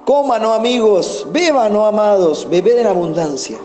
Coman, 0.04 0.44
oh 0.44 0.52
amigos, 0.52 1.28
beban, 1.30 1.76
oh 1.76 1.86
amados, 1.86 2.48
bebed 2.50 2.78
en 2.78 2.88
abundancia. 2.88 3.56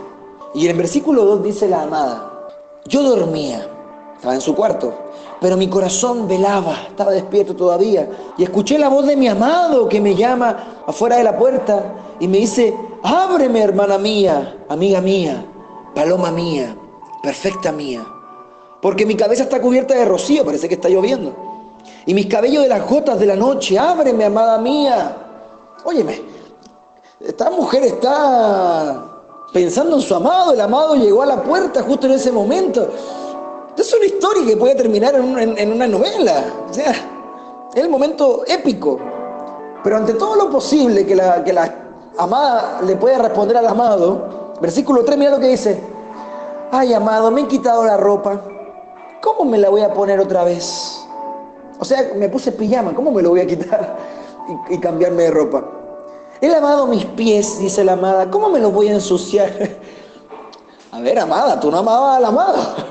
Y 0.54 0.66
en 0.66 0.70
el 0.70 0.76
versículo 0.76 1.24
2 1.24 1.42
dice 1.42 1.68
la 1.68 1.82
amada, 1.82 2.48
yo 2.86 3.02
dormía, 3.02 3.68
estaba 4.14 4.34
en 4.34 4.40
su 4.40 4.54
cuarto, 4.54 4.94
pero 5.40 5.56
mi 5.56 5.68
corazón 5.68 6.26
velaba, 6.26 6.74
estaba 6.88 7.12
despierto 7.12 7.54
todavía, 7.54 8.08
y 8.38 8.44
escuché 8.44 8.78
la 8.78 8.88
voz 8.88 9.06
de 9.06 9.16
mi 9.16 9.28
amado 9.28 9.88
que 9.88 10.00
me 10.00 10.14
llama 10.14 10.82
afuera 10.86 11.16
de 11.16 11.24
la 11.24 11.36
puerta 11.36 11.94
y 12.20 12.28
me 12.28 12.38
dice, 12.38 12.74
ábreme 13.02 13.62
hermana 13.62 13.98
mía, 13.98 14.56
amiga 14.68 15.00
mía, 15.00 15.44
paloma 15.94 16.30
mía, 16.30 16.76
perfecta 17.22 17.72
mía, 17.72 18.06
porque 18.80 19.04
mi 19.04 19.14
cabeza 19.14 19.44
está 19.44 19.60
cubierta 19.60 19.94
de 19.94 20.04
rocío, 20.04 20.44
parece 20.44 20.68
que 20.68 20.74
está 20.74 20.88
lloviendo, 20.88 21.34
y 22.06 22.14
mis 22.14 22.26
cabellos 22.26 22.62
de 22.62 22.68
las 22.68 22.88
gotas 22.88 23.18
de 23.18 23.26
la 23.26 23.36
noche, 23.36 23.78
ábreme 23.78 24.24
amada 24.24 24.58
mía. 24.58 25.16
Óyeme, 25.84 26.20
esta 27.20 27.50
mujer 27.50 27.84
está 27.84 29.04
pensando 29.52 29.96
en 29.96 30.02
su 30.02 30.14
amado, 30.14 30.52
el 30.52 30.60
amado 30.60 30.96
llegó 30.96 31.22
a 31.22 31.26
la 31.26 31.42
puerta 31.42 31.82
justo 31.82 32.06
en 32.06 32.14
ese 32.14 32.32
momento. 32.32 32.88
Es 33.76 33.92
una 33.92 34.06
historia 34.06 34.46
que 34.46 34.56
puede 34.56 34.74
terminar 34.74 35.14
en, 35.14 35.72
una 35.72 35.86
novela, 35.86 36.44
o 36.68 36.72
sea, 36.72 36.92
es 37.74 37.82
el 37.82 37.90
momento 37.90 38.42
épico. 38.46 38.98
Pero 39.84 39.98
ante 39.98 40.14
todo 40.14 40.34
lo 40.34 40.50
posible 40.50 41.04
que 41.06 41.14
la, 41.14 41.44
que 41.44 41.52
la 41.52 41.72
amada 42.18 42.80
le 42.82 42.96
puede 42.96 43.18
responder 43.18 43.56
al 43.58 43.66
amado, 43.66 44.54
versículo 44.60 45.04
3, 45.04 45.18
mira 45.18 45.30
lo 45.30 45.38
que 45.38 45.48
dice. 45.48 45.78
Ay, 46.72 46.94
amado, 46.94 47.30
me 47.30 47.42
he 47.42 47.46
quitado 47.46 47.84
la 47.84 47.96
ropa. 47.96 48.40
¿Cómo 49.22 49.44
me 49.44 49.58
la 49.58 49.68
voy 49.68 49.82
a 49.82 49.92
poner 49.92 50.18
otra 50.20 50.42
vez? 50.44 51.06
O 51.78 51.84
sea, 51.84 52.12
me 52.16 52.28
puse 52.30 52.52
pijama, 52.52 52.94
¿cómo 52.94 53.12
me 53.12 53.20
lo 53.20 53.30
voy 53.30 53.40
a 53.40 53.46
quitar 53.46 53.96
y, 54.70 54.74
y 54.74 54.80
cambiarme 54.80 55.24
de 55.24 55.30
ropa? 55.30 55.62
He 56.40 56.48
lavado 56.48 56.86
mis 56.86 57.04
pies, 57.04 57.58
dice 57.58 57.84
la 57.84 57.92
amada, 57.92 58.30
¿cómo 58.30 58.48
me 58.48 58.58
los 58.58 58.72
voy 58.72 58.88
a 58.88 58.94
ensuciar? 58.94 59.52
A 60.92 61.00
ver, 61.00 61.18
amada, 61.18 61.60
tú 61.60 61.70
no 61.70 61.78
amabas 61.78 62.16
al 62.16 62.24
amado. 62.24 62.85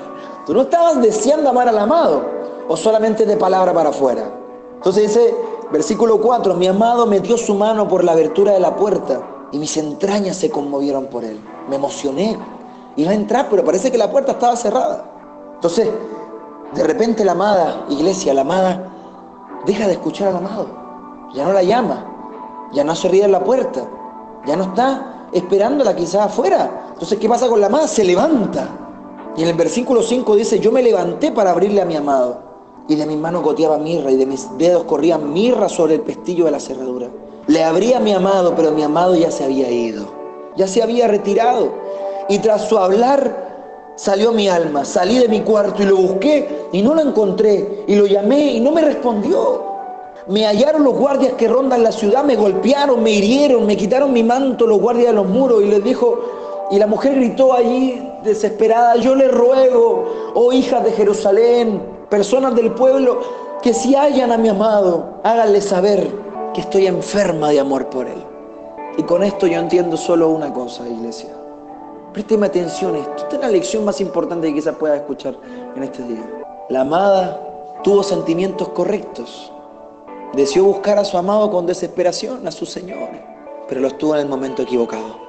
Tú 0.45 0.53
no 0.53 0.61
estabas 0.61 1.01
deseando 1.01 1.49
amar 1.49 1.67
al 1.69 1.77
amado 1.77 2.23
o 2.67 2.77
solamente 2.77 3.25
de 3.25 3.37
palabra 3.37 3.73
para 3.73 3.89
afuera. 3.89 4.31
Entonces 4.75 5.07
dice, 5.07 5.33
Versículo 5.71 6.21
4, 6.21 6.53
mi 6.53 6.67
amado 6.67 7.07
metió 7.07 7.37
su 7.37 7.55
mano 7.55 7.87
por 7.87 8.03
la 8.03 8.11
abertura 8.11 8.53
de 8.53 8.59
la 8.59 8.75
puerta 8.75 9.21
y 9.51 9.57
mis 9.57 9.75
entrañas 9.77 10.37
se 10.37 10.49
conmovieron 10.49 11.07
por 11.07 11.23
él. 11.23 11.41
Me 11.67 11.77
emocioné. 11.77 12.37
Iba 12.95 13.11
a 13.11 13.15
entrar, 13.15 13.47
pero 13.49 13.65
parece 13.65 13.91
que 13.91 13.97
la 13.97 14.11
puerta 14.11 14.33
estaba 14.33 14.55
cerrada. 14.55 15.03
Entonces, 15.55 15.89
de 16.73 16.83
repente 16.83 17.25
la 17.25 17.31
amada, 17.31 17.85
iglesia, 17.89 18.33
la 18.33 18.41
amada, 18.41 18.91
deja 19.65 19.87
de 19.87 19.93
escuchar 19.93 20.29
al 20.29 20.37
amado. 20.37 20.67
Ya 21.33 21.45
no 21.45 21.53
la 21.53 21.63
llama. 21.63 22.05
Ya 22.71 22.83
no 22.83 22.95
se 22.95 23.09
ríe 23.09 23.25
en 23.25 23.31
la 23.31 23.43
puerta. 23.43 23.81
Ya 24.45 24.55
no 24.55 24.65
está 24.65 25.27
esperándola 25.33 25.95
quizás 25.95 26.27
afuera. 26.27 26.89
Entonces, 26.93 27.17
¿qué 27.17 27.27
pasa 27.27 27.49
con 27.49 27.59
la 27.59 27.67
amada? 27.67 27.87
Se 27.87 28.03
levanta. 28.03 28.69
Y 29.37 29.43
en 29.43 29.49
el 29.49 29.55
versículo 29.55 30.01
5 30.01 30.35
dice, 30.35 30.59
yo 30.59 30.71
me 30.71 30.81
levanté 30.81 31.31
para 31.31 31.51
abrirle 31.51 31.81
a 31.81 31.85
mi 31.85 31.95
amado 31.95 32.39
y 32.87 32.95
de 32.95 33.05
mis 33.05 33.17
manos 33.17 33.43
goteaba 33.43 33.77
mirra 33.77 34.11
y 34.11 34.15
de 34.15 34.25
mis 34.25 34.47
dedos 34.57 34.83
corría 34.85 35.17
mirra 35.17 35.67
sobre 35.67 35.95
el 35.95 36.01
pestillo 36.01 36.45
de 36.45 36.51
la 36.51 36.59
cerradura. 36.59 37.09
Le 37.47 37.63
abría 37.63 37.97
a 37.97 37.99
mi 37.99 38.13
amado, 38.13 38.53
pero 38.55 38.71
mi 38.71 38.83
amado 38.83 39.15
ya 39.15 39.31
se 39.31 39.43
había 39.43 39.69
ido, 39.69 40.05
ya 40.55 40.67
se 40.67 40.81
había 40.81 41.07
retirado. 41.07 41.73
Y 42.29 42.39
tras 42.39 42.69
su 42.69 42.77
hablar 42.77 43.93
salió 43.97 44.31
mi 44.31 44.47
alma, 44.47 44.85
salí 44.85 45.19
de 45.19 45.27
mi 45.27 45.41
cuarto 45.41 45.83
y 45.83 45.85
lo 45.85 45.97
busqué 45.97 46.67
y 46.71 46.81
no 46.81 46.95
lo 46.95 47.01
encontré 47.01 47.83
y 47.87 47.95
lo 47.95 48.05
llamé 48.05 48.53
y 48.53 48.59
no 48.61 48.71
me 48.71 48.81
respondió. 48.81 49.63
Me 50.27 50.45
hallaron 50.45 50.83
los 50.83 50.95
guardias 50.95 51.33
que 51.33 51.47
rondan 51.47 51.83
la 51.83 51.91
ciudad, 51.91 52.23
me 52.23 52.35
golpearon, 52.35 53.03
me 53.03 53.11
hirieron, 53.11 53.65
me 53.65 53.77
quitaron 53.77 54.11
mi 54.11 54.23
manto 54.23 54.65
los 54.65 54.79
guardias 54.79 55.07
de 55.07 55.13
los 55.13 55.27
muros 55.27 55.61
y 55.61 55.67
les 55.67 55.83
dijo, 55.83 56.19
y 56.71 56.79
la 56.79 56.87
mujer 56.87 57.15
gritó 57.15 57.53
allí 57.53 58.01
desesperada, 58.25 58.95
yo 58.97 59.15
le 59.15 59.27
ruego, 59.27 60.31
oh 60.33 60.51
hijas 60.51 60.83
de 60.83 60.91
Jerusalén, 60.91 61.81
personas 62.09 62.55
del 62.55 62.71
pueblo, 62.71 63.19
que 63.61 63.73
si 63.73 63.95
hallan 63.95 64.31
a 64.31 64.37
mi 64.37 64.49
amado, 64.49 65.19
háganle 65.23 65.61
saber 65.61 66.07
que 66.53 66.61
estoy 66.61 66.87
enferma 66.87 67.49
de 67.49 67.59
amor 67.59 67.89
por 67.89 68.07
él. 68.07 68.23
Y 68.97 69.03
con 69.03 69.23
esto 69.23 69.47
yo 69.47 69.59
entiendo 69.59 69.97
solo 69.97 70.29
una 70.29 70.53
cosa, 70.53 70.87
iglesia. 70.87 71.29
Présteme 72.13 72.47
atención 72.47 72.95
a 72.95 72.99
esto. 72.99 73.23
Esta 73.23 73.35
es 73.35 73.41
la 73.41 73.49
lección 73.49 73.83
más 73.83 73.99
importante 73.99 74.47
que 74.47 74.53
quizás 74.53 74.75
pueda 74.75 74.95
escuchar 74.95 75.35
en 75.75 75.83
este 75.83 76.03
día. 76.03 76.23
La 76.69 76.81
amada 76.81 77.41
tuvo 77.83 78.03
sentimientos 78.03 78.69
correctos. 78.69 79.51
Deseó 80.33 80.63
buscar 80.63 80.97
a 80.97 81.05
su 81.05 81.17
amado 81.17 81.51
con 81.51 81.65
desesperación, 81.65 82.47
a 82.47 82.51
su 82.51 82.65
Señor, 82.65 83.09
pero 83.67 83.81
lo 83.81 83.87
estuvo 83.87 84.15
en 84.15 84.21
el 84.21 84.27
momento 84.29 84.61
equivocado. 84.61 85.24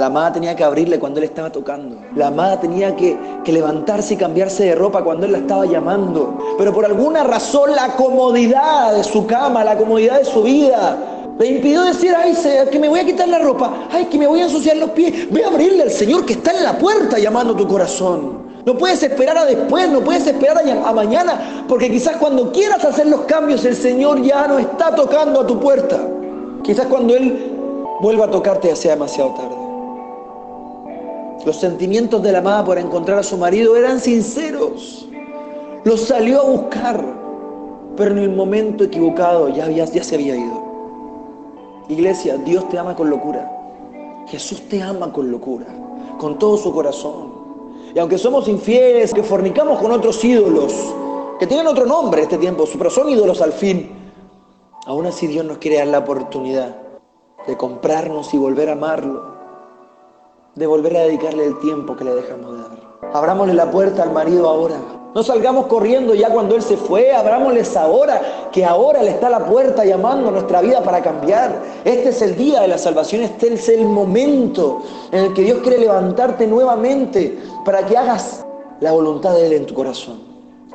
La 0.00 0.06
amada 0.06 0.32
tenía 0.32 0.56
que 0.56 0.64
abrirle 0.64 0.98
cuando 0.98 1.20
él 1.20 1.24
estaba 1.24 1.50
tocando. 1.52 1.98
La 2.16 2.28
amada 2.28 2.58
tenía 2.58 2.96
que, 2.96 3.18
levantarse 3.44 4.14
y 4.14 4.16
cambiarse 4.16 4.64
de 4.64 4.74
ropa 4.74 5.04
cuando 5.04 5.26
él 5.26 5.32
la 5.32 5.38
estaba 5.38 5.66
llamando. 5.66 6.38
Pero 6.56 6.72
por 6.72 6.86
alguna 6.86 7.22
razón 7.22 7.76
la 7.76 7.88
comodidad 7.96 8.94
de 8.94 9.04
su 9.04 9.26
cama, 9.26 9.62
la 9.62 9.76
comodidad 9.76 10.18
de 10.18 10.24
su 10.24 10.42
vida, 10.42 10.96
le 11.38 11.46
impidió 11.46 11.82
decir, 11.82 12.14
ay, 12.16 12.34
que 12.72 12.78
me 12.78 12.88
voy 12.88 13.00
a 13.00 13.04
quitar 13.04 13.28
la 13.28 13.40
ropa, 13.40 13.88
ay, 13.92 14.06
que 14.06 14.16
me 14.16 14.26
voy 14.26 14.40
a 14.40 14.44
ensuciar 14.44 14.78
los 14.78 14.88
pies. 14.92 15.30
Voy 15.30 15.42
a 15.42 15.48
abrirle 15.48 15.82
al 15.82 15.90
Señor 15.90 16.24
que 16.24 16.32
está 16.32 16.52
en 16.52 16.64
la 16.64 16.78
puerta 16.78 17.18
llamando 17.18 17.54
tu 17.54 17.68
corazón. 17.68 18.62
No 18.64 18.78
puedes 18.78 19.02
esperar 19.02 19.36
a 19.36 19.44
después, 19.44 19.90
no 19.90 20.00
puedes 20.00 20.26
esperar 20.26 20.64
a 20.66 20.92
mañana, 20.94 21.64
porque 21.68 21.90
quizás 21.90 22.16
cuando 22.16 22.50
quieras 22.52 22.82
hacer 22.86 23.06
los 23.06 23.20
cambios, 23.26 23.66
el 23.66 23.76
Señor 23.76 24.22
ya 24.22 24.48
no 24.48 24.58
está 24.58 24.94
tocando 24.94 25.42
a 25.42 25.46
tu 25.46 25.60
puerta. 25.60 25.98
Quizás 26.62 26.86
cuando 26.86 27.14
Él 27.14 27.52
vuelva 28.00 28.24
a 28.24 28.30
tocarte 28.30 28.68
ya 28.68 28.76
sea 28.76 28.92
demasiado 28.92 29.34
tarde. 29.34 29.59
Los 31.44 31.56
sentimientos 31.56 32.22
de 32.22 32.32
la 32.32 32.38
amada 32.38 32.64
por 32.64 32.78
encontrar 32.78 33.18
a 33.18 33.22
su 33.22 33.36
marido 33.36 33.76
eran 33.76 34.00
sinceros. 34.00 35.08
Los 35.84 36.02
salió 36.02 36.40
a 36.40 36.44
buscar, 36.44 37.02
pero 37.96 38.12
en 38.12 38.18
el 38.18 38.30
momento 38.30 38.84
equivocado 38.84 39.48
ya, 39.48 39.68
ya 39.68 40.04
se 40.04 40.14
había 40.14 40.36
ido. 40.36 40.70
Iglesia, 41.88 42.36
Dios 42.38 42.68
te 42.68 42.78
ama 42.78 42.94
con 42.94 43.10
locura. 43.10 43.50
Jesús 44.28 44.68
te 44.68 44.82
ama 44.82 45.12
con 45.12 45.30
locura, 45.30 45.66
con 46.18 46.38
todo 46.38 46.56
su 46.56 46.72
corazón. 46.72 47.32
Y 47.94 47.98
aunque 47.98 48.18
somos 48.18 48.46
infieles, 48.46 49.12
que 49.12 49.22
fornicamos 49.22 49.80
con 49.80 49.90
otros 49.90 50.22
ídolos, 50.24 50.72
que 51.38 51.46
tienen 51.46 51.66
otro 51.66 51.86
nombre 51.86 52.22
este 52.22 52.38
tiempo, 52.38 52.64
pero 52.78 52.90
son 52.90 53.08
ídolos 53.08 53.40
al 53.40 53.52
fin, 53.52 54.00
Aún 54.86 55.06
así 55.06 55.26
Dios 55.26 55.44
nos 55.44 55.58
quiere 55.58 55.76
dar 55.76 55.88
la 55.88 55.98
oportunidad 55.98 56.74
de 57.46 57.56
comprarnos 57.56 58.32
y 58.32 58.38
volver 58.38 58.70
a 58.70 58.72
amarlo, 58.72 59.39
de 60.54 60.66
volver 60.66 60.96
a 60.96 61.00
dedicarle 61.02 61.46
el 61.46 61.58
tiempo 61.60 61.96
que 61.96 62.04
le 62.04 62.14
dejamos 62.14 62.52
de 62.52 62.58
dar. 62.58 63.12
Abrámosle 63.14 63.54
la 63.54 63.70
puerta 63.70 64.02
al 64.02 64.12
marido 64.12 64.48
ahora. 64.48 64.76
No 65.14 65.22
salgamos 65.24 65.66
corriendo 65.66 66.14
ya 66.14 66.30
cuando 66.30 66.54
Él 66.54 66.62
se 66.62 66.76
fue, 66.76 67.12
abrámosles 67.12 67.76
ahora, 67.76 68.48
que 68.52 68.64
ahora 68.64 69.02
le 69.02 69.10
está 69.10 69.28
la 69.28 69.44
puerta 69.44 69.84
llamando 69.84 70.28
a 70.28 70.32
nuestra 70.32 70.60
vida 70.60 70.82
para 70.82 71.02
cambiar. 71.02 71.60
Este 71.84 72.10
es 72.10 72.22
el 72.22 72.36
día 72.36 72.60
de 72.60 72.68
la 72.68 72.78
salvación, 72.78 73.22
este 73.22 73.52
es 73.52 73.68
el 73.68 73.86
momento 73.86 74.82
en 75.10 75.24
el 75.24 75.34
que 75.34 75.42
Dios 75.42 75.58
quiere 75.62 75.78
levantarte 75.78 76.46
nuevamente 76.46 77.38
para 77.64 77.84
que 77.84 77.96
hagas 77.96 78.44
la 78.78 78.92
voluntad 78.92 79.34
de 79.34 79.46
Él 79.46 79.52
en 79.54 79.66
tu 79.66 79.74
corazón, 79.74 80.20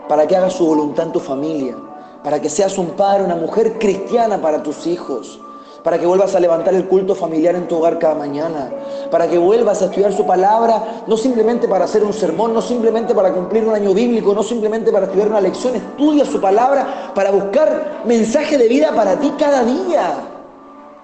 para 0.10 0.28
que 0.28 0.36
hagas 0.36 0.54
su 0.54 0.66
voluntad 0.66 1.06
en 1.06 1.12
tu 1.14 1.22
familia, 1.22 1.78
para 2.22 2.42
que 2.42 2.50
seas 2.50 2.78
un 2.78 2.88
padre, 2.92 3.24
una 3.24 3.36
mujer 3.36 3.80
cristiana 3.80 4.42
para 4.42 4.62
tus 4.62 4.86
hijos, 4.86 5.40
para 5.86 6.00
que 6.00 6.08
vuelvas 6.08 6.34
a 6.34 6.40
levantar 6.40 6.74
el 6.74 6.88
culto 6.88 7.14
familiar 7.14 7.54
en 7.56 7.68
tu 7.68 7.76
hogar 7.78 8.00
cada 8.00 8.16
mañana, 8.16 8.72
para 9.12 9.30
que 9.30 9.38
vuelvas 9.38 9.84
a 9.84 9.86
estudiar 9.86 10.12
su 10.12 10.26
palabra, 10.26 11.04
no 11.06 11.16
simplemente 11.16 11.68
para 11.68 11.86
hacer 11.86 12.04
un 12.04 12.12
sermón, 12.12 12.56
no 12.56 12.62
simplemente 12.64 13.14
para 13.14 13.32
cumplir 13.32 13.68
un 13.68 13.76
año 13.76 13.94
bíblico, 13.94 14.34
no 14.34 14.42
simplemente 14.42 14.92
para 14.92 15.06
estudiar 15.06 15.28
una 15.28 15.40
lección, 15.40 15.76
estudia 15.76 16.26
su 16.26 16.42
palabra 16.42 17.12
para 17.14 17.30
buscar 17.30 18.02
mensaje 18.04 18.58
de 18.58 18.68
vida 18.68 18.94
para 18.96 19.20
ti 19.20 19.32
cada 19.38 19.64
día. 19.64 20.16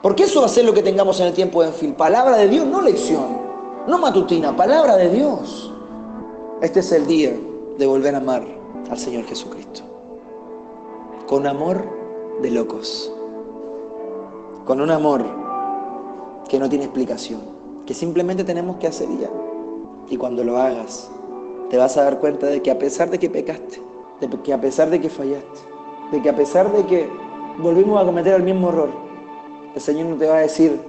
Porque 0.02 0.24
eso 0.24 0.40
va 0.40 0.48
a 0.48 0.50
ser 0.50 0.66
lo 0.66 0.74
que 0.74 0.82
tengamos 0.82 1.20
en 1.20 1.28
el 1.28 1.34
tiempo 1.34 1.62
de 1.62 1.68
enfil. 1.68 1.94
Palabra 1.94 2.38
de 2.38 2.48
Dios, 2.48 2.66
no 2.66 2.82
lección, 2.82 3.38
no 3.86 4.00
matutina, 4.00 4.58
palabra 4.58 4.98
de 4.98 5.10
Dios. 5.10 5.72
Este 6.64 6.80
es 6.80 6.92
el 6.92 7.06
día 7.06 7.40
de 7.78 7.86
volver 7.86 8.16
a 8.16 8.18
amar 8.18 8.44
al 8.90 8.98
Señor 8.98 9.26
Jesucristo. 9.26 9.84
Con 11.28 11.46
amor 11.46 11.86
de 12.42 12.50
locos 12.50 13.14
con 14.66 14.82
un 14.82 14.92
amor 14.92 15.24
que 16.48 16.60
no 16.60 16.70
tiene 16.70 16.86
explicación, 16.86 17.42
que 17.86 17.94
simplemente 17.94 18.44
tenemos 18.44 18.78
que 18.78 18.88
hacer 18.88 19.08
ya. 19.20 19.30
Y 20.10 20.18
cuando 20.18 20.44
lo 20.44 20.58
hagas, 20.58 21.10
te 21.70 21.78
vas 21.78 21.96
a 21.98 22.04
dar 22.04 22.20
cuenta 22.20 22.48
de 22.48 22.62
que 22.62 22.72
a 22.72 22.78
pesar 22.78 23.10
de 23.10 23.18
que 23.18 23.30
pecaste, 23.30 23.82
de 24.20 24.28
que 24.28 24.54
a 24.54 24.60
pesar 24.60 24.90
de 24.90 25.00
que 25.00 25.10
fallaste, 25.10 25.60
de 26.12 26.22
que 26.22 26.30
a 26.30 26.36
pesar 26.36 26.72
de 26.72 26.86
que 26.86 27.10
volvimos 27.60 28.02
a 28.02 28.06
cometer 28.06 28.36
el 28.36 28.44
mismo 28.44 28.70
error, 28.70 28.90
el 29.74 29.82
Señor 29.82 30.08
no 30.08 30.16
te 30.18 30.28
va 30.28 30.36
a 30.38 30.42
decir, 30.42 30.82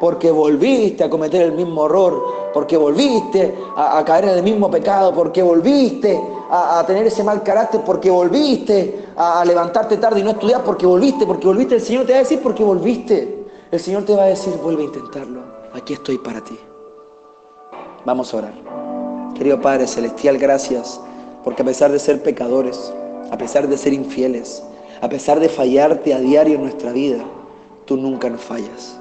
porque 0.00 0.30
volviste 0.30 1.04
a 1.04 1.10
cometer 1.10 1.42
el 1.42 1.52
mismo 1.52 1.86
error, 1.86 2.22
porque 2.52 2.76
volviste 2.76 3.54
a, 3.76 4.02
caer 4.04 4.24
en 4.24 4.30
el 4.30 4.42
mismo 4.42 4.70
pecado, 4.70 5.12
porque 5.12 5.42
volviste 5.42 6.20
a, 6.50 6.84
tener 6.86 7.06
ese 7.06 7.24
mal 7.24 7.42
carácter, 7.42 7.80
porque 7.84 8.10
volviste 8.10 9.03
a, 9.16 9.44
levantarte 9.44 9.96
tarde 9.96 10.20
y 10.20 10.22
no 10.22 10.30
estudiar, 10.30 10.62
porque 10.64 10.86
volviste, 10.86 11.26
porque 11.26 11.46
volviste. 11.46 11.76
El 11.76 11.80
Señor 11.80 12.06
te 12.06 12.12
va 12.12 12.18
a 12.18 12.22
decir, 12.22 12.40
porque 12.42 12.64
volviste. 12.64 13.44
El 13.70 13.80
Señor 13.80 14.04
te 14.04 14.14
va 14.14 14.24
a 14.24 14.26
decir, 14.26 14.54
vuelve 14.62 14.82
a 14.82 14.86
intentarlo. 14.86 15.40
Aquí 15.72 15.94
estoy 15.94 16.18
para 16.18 16.40
ti. 16.42 16.58
Vamos 18.04 18.32
a 18.32 18.36
orar. 18.38 18.54
Querido 19.34 19.60
Padre 19.60 19.86
Celestial, 19.86 20.38
gracias, 20.38 21.00
porque 21.42 21.62
a 21.62 21.64
pesar 21.64 21.90
de 21.90 21.98
ser 21.98 22.22
pecadores, 22.22 22.92
a 23.30 23.36
pesar 23.36 23.66
de 23.66 23.76
ser 23.76 23.92
infieles, 23.92 24.62
a 25.00 25.08
pesar 25.08 25.40
de 25.40 25.48
fallarte 25.48 26.14
a 26.14 26.20
diario 26.20 26.54
en 26.54 26.62
nuestra 26.62 26.92
vida, 26.92 27.24
tú 27.84 27.96
nunca 27.96 28.30
nos 28.30 28.42
fallas. 28.42 28.98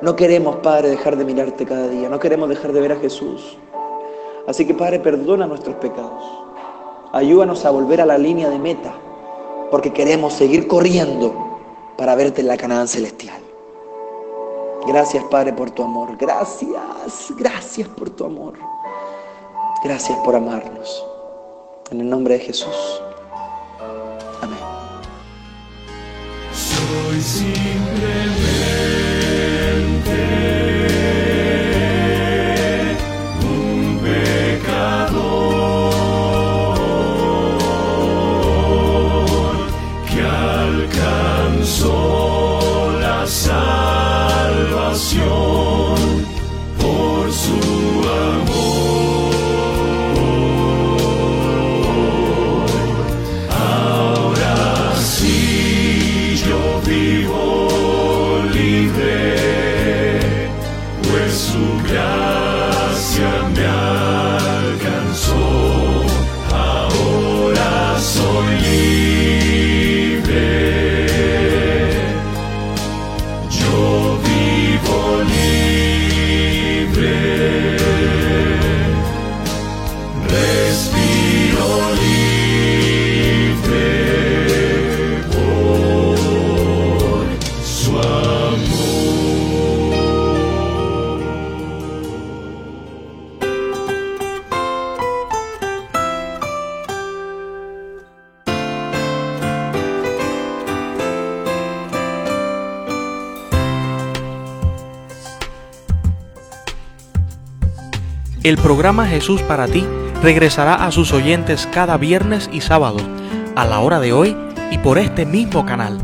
No 0.00 0.16
queremos, 0.16 0.56
Padre, 0.56 0.90
dejar 0.90 1.16
de 1.16 1.24
mirarte 1.24 1.64
cada 1.64 1.86
día, 1.86 2.08
no 2.08 2.18
queremos 2.18 2.48
dejar 2.48 2.72
de 2.72 2.80
ver 2.80 2.92
a 2.92 2.96
Jesús. 2.96 3.56
Así 4.48 4.66
que, 4.66 4.74
Padre, 4.74 4.98
perdona 4.98 5.46
nuestros 5.46 5.76
pecados. 5.76 6.24
Ayúdanos 7.12 7.64
a 7.64 7.70
volver 7.70 8.00
a 8.00 8.06
la 8.06 8.18
línea 8.18 8.50
de 8.50 8.58
meta, 8.58 8.92
porque 9.72 9.90
queremos 9.90 10.34
seguir 10.34 10.68
corriendo 10.68 11.34
para 11.96 12.14
verte 12.14 12.42
en 12.42 12.48
la 12.48 12.58
Canaán 12.58 12.86
celestial. 12.86 13.40
Gracias, 14.86 15.24
Padre, 15.30 15.54
por 15.54 15.70
tu 15.70 15.82
amor. 15.82 16.14
Gracias, 16.18 17.32
gracias 17.38 17.88
por 17.88 18.10
tu 18.10 18.26
amor. 18.26 18.52
Gracias 19.82 20.18
por 20.18 20.36
amarnos. 20.36 21.06
En 21.90 22.02
el 22.02 22.10
nombre 22.10 22.34
de 22.34 22.40
Jesús. 22.40 23.02
Amén. 24.42 24.58
Soy 26.52 27.22
soul. 41.72 42.31
El 108.52 108.58
programa 108.58 109.06
Jesús 109.06 109.40
para 109.40 109.66
ti 109.66 109.82
regresará 110.22 110.84
a 110.84 110.92
sus 110.92 111.14
oyentes 111.14 111.66
cada 111.72 111.96
viernes 111.96 112.50
y 112.52 112.60
sábado, 112.60 112.98
a 113.56 113.64
la 113.64 113.80
hora 113.80 113.98
de 113.98 114.12
hoy 114.12 114.36
y 114.70 114.76
por 114.76 114.98
este 114.98 115.24
mismo 115.24 115.64
canal. 115.64 115.98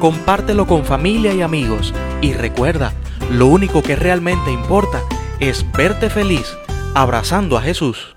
Compártelo 0.00 0.66
con 0.66 0.84
familia 0.84 1.32
y 1.32 1.42
amigos 1.42 1.94
y 2.20 2.32
recuerda, 2.32 2.92
lo 3.30 3.46
único 3.46 3.84
que 3.84 3.94
realmente 3.94 4.50
importa 4.50 5.00
es 5.38 5.64
verte 5.70 6.10
feliz 6.10 6.56
abrazando 6.96 7.56
a 7.56 7.62
Jesús. 7.62 8.16